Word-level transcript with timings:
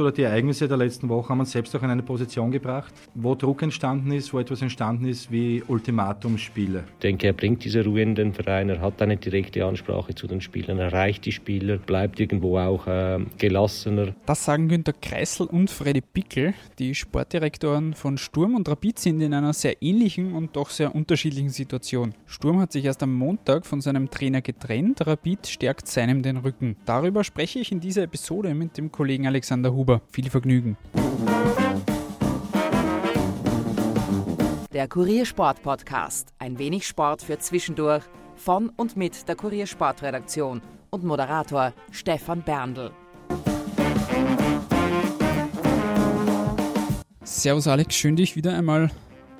oder 0.00 0.12
die 0.12 0.22
Ereignisse 0.22 0.68
der 0.68 0.76
letzten 0.76 1.08
Woche 1.08 1.28
haben 1.30 1.40
uns 1.40 1.52
selbst 1.52 1.74
auch 1.76 1.82
in 1.82 1.90
eine 1.90 2.02
Position 2.02 2.50
gebracht, 2.50 2.94
wo 3.14 3.34
Druck 3.34 3.62
entstanden 3.62 4.12
ist, 4.12 4.32
wo 4.32 4.38
etwas 4.38 4.62
entstanden 4.62 5.06
ist 5.06 5.30
wie 5.30 5.62
Ultimatumsspiele. 5.66 6.84
Ich 6.94 7.02
denke, 7.02 7.28
er 7.28 7.32
bringt 7.32 7.64
diese 7.64 7.84
Ruhe 7.84 8.02
in 8.02 8.14
den 8.14 8.32
Verein, 8.32 8.68
er 8.68 8.80
hat 8.80 9.00
eine 9.00 9.16
direkte 9.16 9.64
Ansprache 9.64 10.14
zu 10.14 10.26
den 10.26 10.40
Spielern, 10.40 10.78
erreicht 10.78 11.24
die 11.24 11.32
Spieler, 11.32 11.78
bleibt 11.78 12.20
irgendwo 12.20 12.58
auch 12.58 12.86
äh, 12.86 13.18
gelassener. 13.38 14.14
Das 14.26 14.44
sagen 14.44 14.68
Günter 14.68 14.92
Kreisel 14.92 15.46
und 15.46 15.70
Freddy 15.70 16.00
Pickel. 16.00 16.54
Die 16.78 16.94
Sportdirektoren 16.94 17.94
von 17.94 18.18
Sturm 18.18 18.54
und 18.54 18.68
Rapid 18.68 18.98
sind 18.98 19.20
in 19.20 19.34
einer 19.34 19.52
sehr 19.52 19.82
ähnlichen 19.82 20.34
und 20.34 20.56
doch 20.56 20.70
sehr 20.70 20.94
unterschiedlichen 20.94 21.50
Situation. 21.50 22.14
Sturm 22.26 22.60
hat 22.60 22.72
sich 22.72 22.84
erst 22.84 23.02
am 23.02 23.14
Montag 23.14 23.66
von 23.66 23.80
seinem 23.80 24.10
Trainer 24.10 24.42
getrennt, 24.42 25.06
Rapid 25.06 25.46
stärkt 25.46 25.88
seinem 25.88 26.22
den 26.22 26.38
Rücken. 26.38 26.76
Darüber 26.84 27.24
spreche 27.24 27.58
ich 27.58 27.72
in 27.72 27.80
dieser 27.80 28.02
Episode 28.02 28.54
mit 28.54 28.76
dem 28.76 28.92
Kollegen 28.92 29.26
Alexander 29.26 29.72
Huber. 29.72 29.85
Viel 30.10 30.30
Vergnügen. 30.30 30.76
Der 34.72 34.88
Kuriersport 34.88 35.62
Podcast. 35.62 36.34
Ein 36.38 36.58
wenig 36.58 36.86
Sport 36.86 37.22
für 37.22 37.38
zwischendurch 37.38 38.04
von 38.34 38.68
und 38.70 38.96
mit 38.96 39.26
der 39.28 39.36
Kuriersportredaktion 39.36 40.60
und 40.90 41.04
Moderator 41.04 41.72
Stefan 41.90 42.42
Berndl. 42.42 42.90
Servus 47.22 47.66
Alex, 47.66 47.94
schön 47.94 48.16
dich 48.16 48.36
wieder 48.36 48.56
einmal 48.56 48.90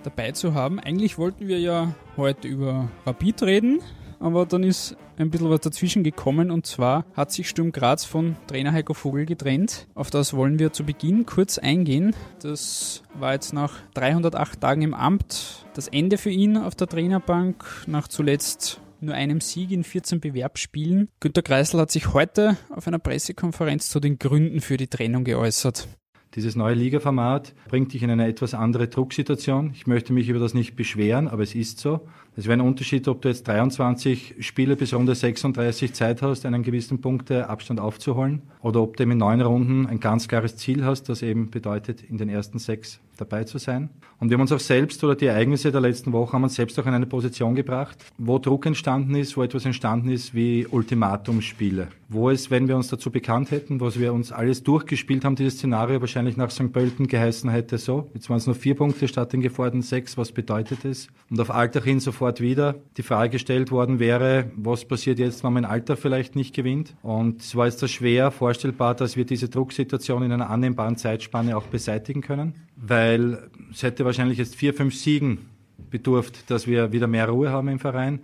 dabei 0.03 0.33
zu 0.33 0.55
haben. 0.55 0.81
Eigentlich 0.81 1.19
wollten 1.19 1.49
wir 1.49 1.61
ja 1.61 1.95
heute 2.17 2.49
über 2.49 2.89
Rapid 3.05 3.43
reden, 3.43 3.81
aber 4.21 4.47
dann 4.47 4.63
ist 4.63 4.97
ein 5.19 5.31
bisschen 5.31 5.51
was 5.51 5.61
dazwischen 5.61 6.05
gekommen 6.05 6.51
und 6.51 6.67
zwar 6.67 7.05
hat 7.15 7.33
sich 7.33 7.49
Sturm 7.49 7.73
Graz 7.73 8.05
von 8.05 8.37
Trainer 8.47 8.73
Heiko 8.73 8.95
Vogel 8.95 9.27
getrennt. 9.27 9.87
Auf 9.95 10.11
das 10.11 10.35
wollen 10.35 10.59
wir 10.59 10.73
zu 10.73 10.85
Beginn 10.85 11.27
kurz 11.27 11.59
eingehen. 11.59 12.15
Das 12.43 13.03
war 13.15 13.33
jetzt 13.33 13.53
nach 13.53 13.75
308 13.95 14.61
Tagen 14.61 14.83
im 14.83 14.95
Amt 14.95 15.67
das 15.75 15.89
Ende 15.89 16.19
für 16.19 16.31
ihn 16.31 16.57
auf 16.57 16.75
der 16.75 16.87
Trainerbank, 16.87 17.65
nach 17.87 18.09
zuletzt 18.09 18.81
nur 19.01 19.15
einem 19.15 19.41
Sieg 19.41 19.71
in 19.71 19.85
14 19.85 20.21
Bewerbsspielen. 20.21 21.09
Günter 21.21 21.43
Kreisel 21.43 21.81
hat 21.81 21.91
sich 21.91 22.15
heute 22.15 22.57
auf 22.71 22.87
einer 22.87 22.99
Pressekonferenz 22.99 23.91
zu 23.91 24.01
den 24.01 24.19
Gründen 24.19 24.61
für 24.61 24.77
die 24.77 24.89
Trennung 24.89 25.25
geäußert. 25.25 25.89
Dieses 26.37 26.55
neue 26.55 26.75
Ligaformat 26.75 27.55
bringt 27.71 27.95
dich 27.95 28.03
in 28.03 28.11
eine 28.11 28.27
etwas 28.27 28.53
andere 28.53 28.89
Drucksituation. 28.89 29.71
Ich 29.73 29.87
möchte 29.87 30.13
mich 30.13 30.29
über 30.29 30.39
das 30.39 30.53
nicht 30.53 30.77
beschweren, 30.77 31.29
aber 31.29 31.43
es 31.43 31.55
ist 31.55 31.79
so. 31.79 32.01
Es 32.37 32.45
wäre 32.45 32.59
ein 32.59 32.61
Unterschied, 32.61 33.09
ob 33.09 33.23
du 33.23 33.29
jetzt 33.29 33.49
23 33.49 34.35
Spiele 34.41 34.77
bis 34.77 34.93
Runde 34.93 35.15
36 35.15 35.95
Zeit 35.95 36.21
hast, 36.21 36.45
einen 36.45 36.63
gewissen 36.63 37.01
Punkteabstand 37.01 37.81
aufzuholen, 37.81 38.43
oder 38.61 38.83
ob 38.83 38.99
du 38.99 39.05
in 39.05 39.17
neun 39.17 39.41
Runden 39.41 39.87
ein 39.87 39.99
ganz 39.99 40.29
klares 40.29 40.59
Ziel 40.59 40.85
hast, 40.85 41.09
das 41.09 41.23
eben 41.23 41.51
bedeutet, 41.51 42.03
in 42.03 42.19
den 42.19 42.29
ersten 42.29 42.59
sechs 42.59 43.01
dabei 43.17 43.45
zu 43.45 43.59
sein. 43.59 43.91
Und 44.19 44.31
wir 44.31 44.37
haben 44.37 44.43
uns 44.43 44.53
auch 44.53 44.61
selbst 44.61 45.03
oder 45.05 45.15
die 45.15 45.27
Ereignisse 45.27 45.71
der 45.71 45.81
letzten 45.81 46.13
Woche 46.13 46.33
haben 46.33 46.45
uns 46.45 46.55
selbst 46.55 46.79
auch 46.79 46.87
in 46.87 46.95
eine 46.95 47.07
Position 47.07 47.55
gebracht, 47.55 48.05
wo 48.17 48.39
Druck 48.39 48.65
entstanden 48.67 49.15
ist, 49.15 49.37
wo 49.37 49.43
etwas 49.43 49.65
entstanden 49.67 50.09
ist 50.09 50.35
wie 50.35 50.67
Ultimatumsspiele. 50.67 51.89
Wo 52.09 52.31
es, 52.31 52.51
wenn 52.51 52.69
wir 52.69 52.77
uns 52.77 52.89
dazu 52.89 53.11
bekannt 53.11 53.51
hätten, 53.51 53.81
was 53.81 53.99
wir 53.99 54.13
uns 54.13 54.33
alles 54.33 54.63
durchgespielt 54.63 55.25
haben, 55.25 55.37
dieses 55.37 55.55
Szenario 55.55 56.01
wahrscheinlich 56.01 56.37
nach 56.37 56.51
St. 56.51 56.73
Pölten 56.73 57.09
geheißen 57.09 57.51
hätte, 57.51 57.79
so, 57.79 58.09
jetzt 58.15 58.31
waren 58.31 58.39
es 58.39 58.47
nur 58.47 58.55
vier 58.55 58.77
Punkte 58.77 59.09
statt 59.09 59.33
den 59.33 59.41
geforderten 59.41 59.83
sechs, 59.83 60.17
was 60.17 60.33
bedeutet 60.33 60.85
es? 60.85 61.09
Und 61.31 61.41
auf 61.41 61.51
Alltag 61.51 61.85
hin 61.85 62.01
sofort 62.01 62.41
wieder 62.41 62.77
die 62.97 63.03
Frage 63.03 63.31
gestellt 63.31 63.71
worden 63.71 63.99
wäre, 63.99 64.51
was 64.57 64.85
passiert 64.85 65.19
jetzt, 65.19 65.43
wenn 65.45 65.53
mein 65.53 65.65
Alter 65.65 65.97
vielleicht 65.97 66.37
nicht 66.37 66.55
gewinnt. 66.55 66.95
Und 67.03 67.41
es 67.41 67.57
war 67.57 67.67
jetzt 67.67 67.87
schwer 67.91 68.31
vorstellbar, 68.31 68.95
dass 68.95 69.17
wir 69.17 69.25
diese 69.25 69.49
Drucksituation 69.49 70.23
in 70.23 70.33
einer 70.33 70.49
annehmbaren 70.49 70.97
Zeitspanne 70.97 71.57
auch 71.57 71.65
beseitigen 71.65 72.21
können, 72.21 72.55
weil 72.77 73.51
es 73.73 73.83
hätte 73.83 74.05
wahrscheinlich 74.05 74.39
jetzt 74.39 74.55
vier, 74.55 74.75
fünf 74.75 74.95
Siegen 74.95 75.49
bedurft, 75.91 76.51
dass 76.51 76.67
wir 76.67 76.93
wieder 76.93 77.07
mehr 77.07 77.29
Ruhe 77.29 77.51
haben 77.51 77.69
im 77.69 77.79
Verein. 77.79 78.21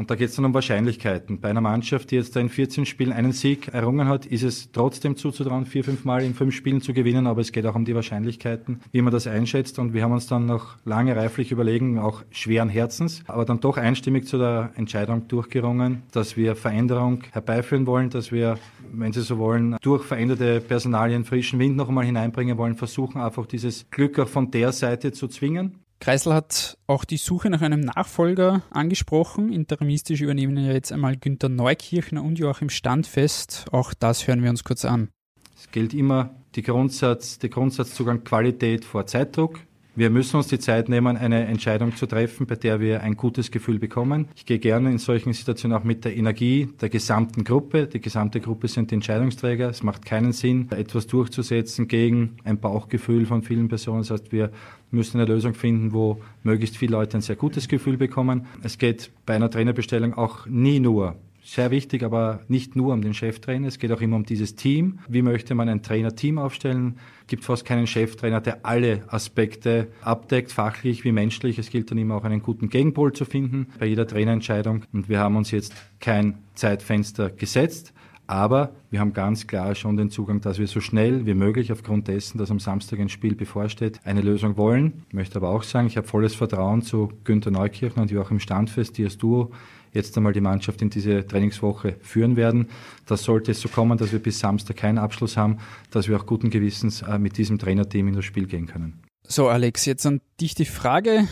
Und 0.00 0.10
da 0.10 0.14
geht 0.14 0.30
es 0.30 0.36
dann 0.36 0.46
um 0.46 0.54
Wahrscheinlichkeiten. 0.54 1.40
Bei 1.40 1.50
einer 1.50 1.60
Mannschaft, 1.60 2.10
die 2.10 2.16
jetzt 2.16 2.34
in 2.34 2.48
14 2.48 2.86
Spielen 2.86 3.12
einen 3.12 3.32
Sieg 3.32 3.68
errungen 3.68 4.08
hat, 4.08 4.24
ist 4.24 4.44
es 4.44 4.72
trotzdem 4.72 5.14
zuzutrauen, 5.14 5.66
vier, 5.66 5.84
fünf 5.84 6.06
Mal 6.06 6.22
in 6.22 6.32
fünf 6.32 6.54
Spielen 6.54 6.80
zu 6.80 6.94
gewinnen. 6.94 7.26
Aber 7.26 7.42
es 7.42 7.52
geht 7.52 7.66
auch 7.66 7.74
um 7.74 7.84
die 7.84 7.94
Wahrscheinlichkeiten, 7.94 8.80
wie 8.92 9.02
man 9.02 9.12
das 9.12 9.26
einschätzt. 9.26 9.78
Und 9.78 9.92
wir 9.92 10.02
haben 10.02 10.12
uns 10.12 10.26
dann 10.26 10.46
noch 10.46 10.78
lange 10.86 11.14
reiflich 11.14 11.52
überlegen, 11.52 11.98
auch 11.98 12.22
schweren 12.30 12.70
Herzens, 12.70 13.22
aber 13.26 13.44
dann 13.44 13.60
doch 13.60 13.76
einstimmig 13.76 14.26
zu 14.26 14.38
der 14.38 14.70
Entscheidung 14.74 15.28
durchgerungen, 15.28 16.02
dass 16.12 16.34
wir 16.34 16.56
Veränderung 16.56 17.24
herbeiführen 17.32 17.86
wollen, 17.86 18.08
dass 18.08 18.32
wir, 18.32 18.58
wenn 18.90 19.12
Sie 19.12 19.20
so 19.20 19.36
wollen, 19.36 19.76
durch 19.82 20.04
veränderte 20.04 20.62
Personalien 20.62 21.26
frischen 21.26 21.58
Wind 21.58 21.76
noch 21.76 21.90
einmal 21.90 22.06
hineinbringen 22.06 22.56
wollen, 22.56 22.74
versuchen 22.74 23.20
einfach 23.20 23.44
dieses 23.44 23.90
Glück 23.90 24.18
auch 24.18 24.28
von 24.28 24.50
der 24.50 24.72
Seite 24.72 25.12
zu 25.12 25.28
zwingen. 25.28 25.74
Kreisel 26.00 26.32
hat 26.32 26.78
auch 26.86 27.04
die 27.04 27.18
Suche 27.18 27.50
nach 27.50 27.60
einem 27.60 27.80
Nachfolger 27.80 28.62
angesprochen. 28.70 29.52
Interimistisch 29.52 30.22
übernehmen 30.22 30.56
ja 30.56 30.72
jetzt 30.72 30.92
einmal 30.92 31.16
Günter 31.16 31.50
Neukirchner 31.50 32.24
und 32.24 32.38
Joachim 32.38 32.70
Standfest. 32.70 33.66
Auch 33.70 33.92
das 33.92 34.26
hören 34.26 34.42
wir 34.42 34.48
uns 34.48 34.64
kurz 34.64 34.86
an. 34.86 35.10
Es 35.54 35.70
gilt 35.70 35.92
immer 35.92 36.34
die 36.54 36.62
Grundsatz, 36.62 37.38
der 37.38 37.50
Grundsatzzugang 37.50 38.24
Qualität 38.24 38.86
vor 38.86 39.06
Zeitdruck. 39.06 39.60
Wir 40.00 40.08
müssen 40.08 40.38
uns 40.38 40.46
die 40.46 40.58
Zeit 40.58 40.88
nehmen, 40.88 41.18
eine 41.18 41.44
Entscheidung 41.44 41.94
zu 41.94 42.06
treffen, 42.06 42.46
bei 42.46 42.54
der 42.54 42.80
wir 42.80 43.02
ein 43.02 43.18
gutes 43.18 43.50
Gefühl 43.50 43.78
bekommen. 43.78 44.28
Ich 44.34 44.46
gehe 44.46 44.58
gerne 44.58 44.90
in 44.90 44.96
solchen 44.96 45.34
Situationen 45.34 45.76
auch 45.76 45.84
mit 45.84 46.06
der 46.06 46.16
Energie 46.16 46.70
der 46.80 46.88
gesamten 46.88 47.44
Gruppe. 47.44 47.86
Die 47.86 48.00
gesamte 48.00 48.40
Gruppe 48.40 48.68
sind 48.68 48.90
die 48.90 48.94
Entscheidungsträger. 48.94 49.68
Es 49.68 49.82
macht 49.82 50.06
keinen 50.06 50.32
Sinn, 50.32 50.70
etwas 50.70 51.06
durchzusetzen 51.06 51.86
gegen 51.86 52.38
ein 52.44 52.58
Bauchgefühl 52.58 53.26
von 53.26 53.42
vielen 53.42 53.68
Personen. 53.68 53.98
Das 53.98 54.10
heißt, 54.10 54.32
wir 54.32 54.52
müssen 54.90 55.20
eine 55.20 55.30
Lösung 55.30 55.52
finden, 55.52 55.92
wo 55.92 56.22
möglichst 56.44 56.78
viele 56.78 56.92
Leute 56.92 57.18
ein 57.18 57.20
sehr 57.20 57.36
gutes 57.36 57.68
Gefühl 57.68 57.98
bekommen. 57.98 58.46
Es 58.62 58.78
geht 58.78 59.10
bei 59.26 59.34
einer 59.34 59.50
Trainerbestellung 59.50 60.14
auch 60.14 60.46
nie 60.46 60.80
nur 60.80 61.16
sehr 61.50 61.72
wichtig, 61.72 62.04
aber 62.04 62.40
nicht 62.46 62.76
nur 62.76 62.92
um 62.92 63.02
den 63.02 63.12
Cheftrainer. 63.12 63.66
Es 63.66 63.80
geht 63.80 63.90
auch 63.90 64.00
immer 64.00 64.14
um 64.14 64.24
dieses 64.24 64.54
Team. 64.54 65.00
Wie 65.08 65.20
möchte 65.20 65.56
man 65.56 65.68
ein 65.68 65.82
Trainerteam 65.82 66.38
aufstellen? 66.38 66.96
Es 67.22 67.26
gibt 67.26 67.44
fast 67.44 67.64
keinen 67.64 67.88
Cheftrainer, 67.88 68.40
der 68.40 68.64
alle 68.64 69.02
Aspekte 69.08 69.88
abdeckt, 70.00 70.52
fachlich 70.52 71.02
wie 71.04 71.10
menschlich. 71.10 71.58
Es 71.58 71.70
gilt 71.70 71.90
dann 71.90 71.98
immer 71.98 72.14
auch 72.14 72.24
einen 72.24 72.42
guten 72.42 72.68
Gegenpol 72.68 73.12
zu 73.14 73.24
finden 73.24 73.66
bei 73.80 73.86
jeder 73.86 74.06
Trainerentscheidung. 74.06 74.84
Und 74.92 75.08
wir 75.08 75.18
haben 75.18 75.36
uns 75.36 75.50
jetzt 75.50 75.74
kein 75.98 76.38
Zeitfenster 76.54 77.30
gesetzt. 77.30 77.92
Aber 78.30 78.70
wir 78.92 79.00
haben 79.00 79.12
ganz 79.12 79.48
klar 79.48 79.74
schon 79.74 79.96
den 79.96 80.08
Zugang, 80.08 80.40
dass 80.40 80.60
wir 80.60 80.68
so 80.68 80.80
schnell 80.80 81.26
wie 81.26 81.34
möglich 81.34 81.72
aufgrund 81.72 82.06
dessen, 82.06 82.38
dass 82.38 82.52
am 82.52 82.60
Samstag 82.60 83.00
ein 83.00 83.08
Spiel 83.08 83.34
bevorsteht, 83.34 83.98
eine 84.04 84.20
Lösung 84.20 84.56
wollen. 84.56 85.02
Ich 85.08 85.14
möchte 85.14 85.34
aber 85.34 85.48
auch 85.48 85.64
sagen, 85.64 85.88
ich 85.88 85.96
habe 85.96 86.06
volles 86.06 86.36
Vertrauen 86.36 86.82
zu 86.82 87.10
Günter 87.24 87.50
Neukirchen 87.50 88.00
und 88.00 88.12
Joachim 88.12 88.38
Standfest, 88.38 88.96
die 88.98 89.04
als 89.04 89.18
Duo 89.18 89.50
jetzt 89.92 90.16
einmal 90.16 90.32
die 90.32 90.40
Mannschaft 90.40 90.80
in 90.80 90.90
diese 90.90 91.26
Trainingswoche 91.26 91.96
führen 92.02 92.36
werden. 92.36 92.68
Das 93.04 93.24
sollte 93.24 93.50
es 93.50 93.60
so 93.60 93.68
kommen, 93.68 93.98
dass 93.98 94.12
wir 94.12 94.20
bis 94.20 94.38
Samstag 94.38 94.76
keinen 94.76 94.98
Abschluss 94.98 95.36
haben, 95.36 95.58
dass 95.90 96.06
wir 96.06 96.16
auch 96.16 96.24
guten 96.24 96.50
Gewissens 96.50 97.02
äh, 97.02 97.18
mit 97.18 97.36
diesem 97.36 97.58
Trainerteam 97.58 98.06
in 98.06 98.14
das 98.14 98.24
Spiel 98.24 98.46
gehen 98.46 98.68
können. 98.68 99.02
So, 99.26 99.48
Alex, 99.48 99.86
jetzt 99.86 100.06
an 100.06 100.20
dich 100.40 100.54
die 100.54 100.66
Frage. 100.66 101.26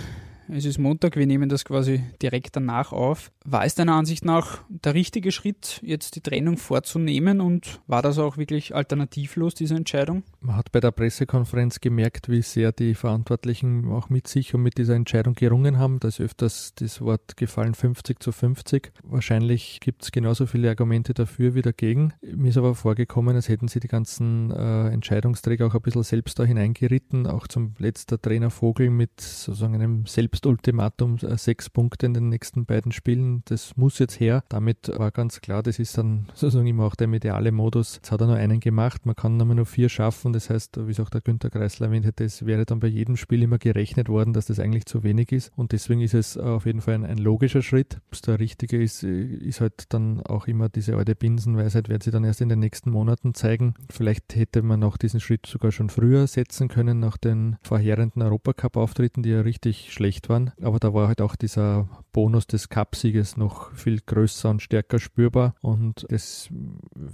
Es 0.51 0.65
ist 0.65 0.79
Montag, 0.79 1.17
wir 1.17 1.27
nehmen 1.27 1.51
das 1.51 1.67
quasi 1.67 2.03
direkt 2.23 2.57
danach 2.57 2.93
auf. 2.93 3.31
War 3.45 3.67
es 3.67 3.75
deiner 3.75 3.95
Ansicht 3.95 4.25
nach 4.25 4.63
der 4.71 4.95
richtige 4.95 5.31
Schritt, 5.31 5.79
jetzt 5.83 6.17
die 6.17 6.23
Trennung 6.23 6.57
vorzunehmen 6.57 7.43
und 7.43 7.81
war 7.87 8.01
das 8.01 8.19
auch 8.19 8.39
wirklich 8.39 8.75
alternativlos, 8.75 9.55
diese 9.55 9.75
Entscheidung? 9.75 10.23
Man 10.41 10.57
hat 10.57 10.71
bei 10.71 10.79
der 10.79 10.93
Pressekonferenz 10.93 11.81
gemerkt, 11.81 12.29
wie 12.29 12.43
sehr 12.43 12.71
die 12.71 12.95
Verantwortlichen 12.95 13.91
auch 13.91 14.09
mit 14.09 14.29
sich 14.29 14.55
und 14.55 14.63
mit 14.63 14.79
dieser 14.79 14.95
Entscheidung 14.95 15.35
gerungen 15.35 15.79
haben. 15.79 15.99
Da 15.99 16.09
ist 16.09 16.21
öfters 16.21 16.75
das 16.77 17.01
Wort 17.01 17.37
gefallen 17.37 17.75
50 17.75 18.23
zu 18.23 18.31
50. 18.31 18.93
Wahrscheinlich 19.03 19.81
gibt 19.81 20.05
es 20.05 20.13
genauso 20.13 20.47
viele 20.47 20.69
Argumente 20.69 21.13
dafür 21.13 21.55
wie 21.55 21.63
dagegen. 21.63 22.13
Mir 22.23 22.51
ist 22.51 22.57
aber 22.57 22.77
vorgekommen, 22.77 23.35
als 23.35 23.49
hätten 23.49 23.67
sie 23.67 23.81
die 23.81 23.89
ganzen 23.89 24.53
äh, 24.53 24.89
Entscheidungsträger 24.91 25.67
auch 25.67 25.75
ein 25.75 25.83
bisschen 25.83 26.05
selbst 26.05 26.39
da 26.39 26.45
hineingeritten, 26.45 27.27
auch 27.27 27.49
zum 27.49 27.75
letzter 27.79 28.21
Trainer 28.21 28.51
Vogel 28.51 28.91
mit 28.91 29.21
sozusagen 29.21 29.75
einem 29.75 30.07
Selbstultimatum, 30.07 31.17
äh, 31.17 31.37
sechs 31.37 31.69
Punkte 31.69 32.07
in 32.07 32.15
den 32.15 32.29
nächsten 32.29 32.65
beiden 32.65 32.93
Spielen. 32.93 33.43
Das 33.47 33.77
muss 33.77 33.99
jetzt 33.99 34.21
her. 34.21 34.45
Damit 34.49 34.89
war 34.97 35.11
ganz 35.11 35.41
klar, 35.41 35.65
das 35.65 35.81
ist 35.81 35.99
dann 35.99 36.29
sozusagen 36.35 36.69
immer 36.69 36.85
auch 36.85 36.95
der 36.95 37.09
mediale 37.09 37.51
Modus. 37.51 37.97
Jetzt 37.97 38.13
hat 38.13 38.21
er 38.21 38.29
nur 38.29 38.37
einen 38.37 38.61
gemacht, 38.61 39.05
man 39.05 39.17
kann 39.17 39.37
nur 39.37 39.67
vier 39.67 39.89
schaffen 39.89 40.28
und 40.29 40.35
das 40.35 40.51
heißt, 40.51 40.87
wie 40.87 40.91
es 40.91 41.01
auch 41.01 41.09
der 41.09 41.23
Günther 41.23 41.49
Kreisler 41.49 41.87
erwähnt 41.87 42.05
hätte, 42.05 42.23
es 42.23 42.45
wäre 42.45 42.67
dann 42.67 42.81
bei 42.81 42.87
jedem 42.87 43.17
Spiel 43.17 43.43
immer 43.43 43.57
gerechnet 43.57 44.11
worden, 44.11 44.35
dass 44.35 44.45
das 44.45 44.61
eigentlich 44.61 44.85
zu 44.85 45.03
wenig 45.03 45.33
ist. 45.33 45.51
Und 45.57 45.73
deswegen 45.73 46.03
ist 46.03 46.13
es 46.13 46.37
auf 46.37 46.67
jeden 46.67 46.83
Fall 46.83 46.97
ein, 46.97 47.07
ein 47.07 47.17
logischer 47.17 47.63
Schritt. 47.63 47.97
Ob 48.09 48.13
es 48.13 48.21
der 48.21 48.39
richtige 48.39 48.81
ist, 48.81 49.03
ist 49.03 49.63
halt 49.63 49.87
dann 49.89 50.21
auch 50.21 50.47
immer 50.47 50.69
diese 50.69 50.97
alte 50.97 51.15
Binsenweisheit, 51.15 51.89
wird 51.89 52.03
sie 52.03 52.11
dann 52.11 52.25
erst 52.25 52.43
in 52.43 52.51
den 52.51 52.59
nächsten 52.59 52.91
Monaten 52.91 53.33
zeigen. 53.33 53.73
Vielleicht 53.89 54.37
hätte 54.37 54.61
man 54.61 54.85
auch 54.85 54.99
diesen 54.99 55.19
Schritt 55.19 55.47
sogar 55.47 55.73
schon 55.73 55.89
früher 55.89 56.27
setzen 56.27 56.69
können, 56.69 57.01
nach 57.01 57.17
den 57.17 57.57
vorherenden 57.63 58.21
Europacup-Auftritten, 58.21 59.23
die 59.23 59.31
ja 59.31 59.41
richtig 59.41 59.95
schlecht 59.95 60.29
waren. 60.29 60.53
Aber 60.61 60.79
da 60.79 60.93
war 60.93 61.09
halt 61.09 61.23
auch 61.23 61.37
dieser 61.37 61.89
Bonus 62.13 62.47
des 62.47 62.69
Cupsieges 62.69 63.39
noch 63.39 63.73
viel 63.73 64.01
größer 64.05 64.51
und 64.51 64.61
stärker 64.61 64.99
spürbar. 64.99 65.55
Und 65.63 66.05
das 66.11 66.51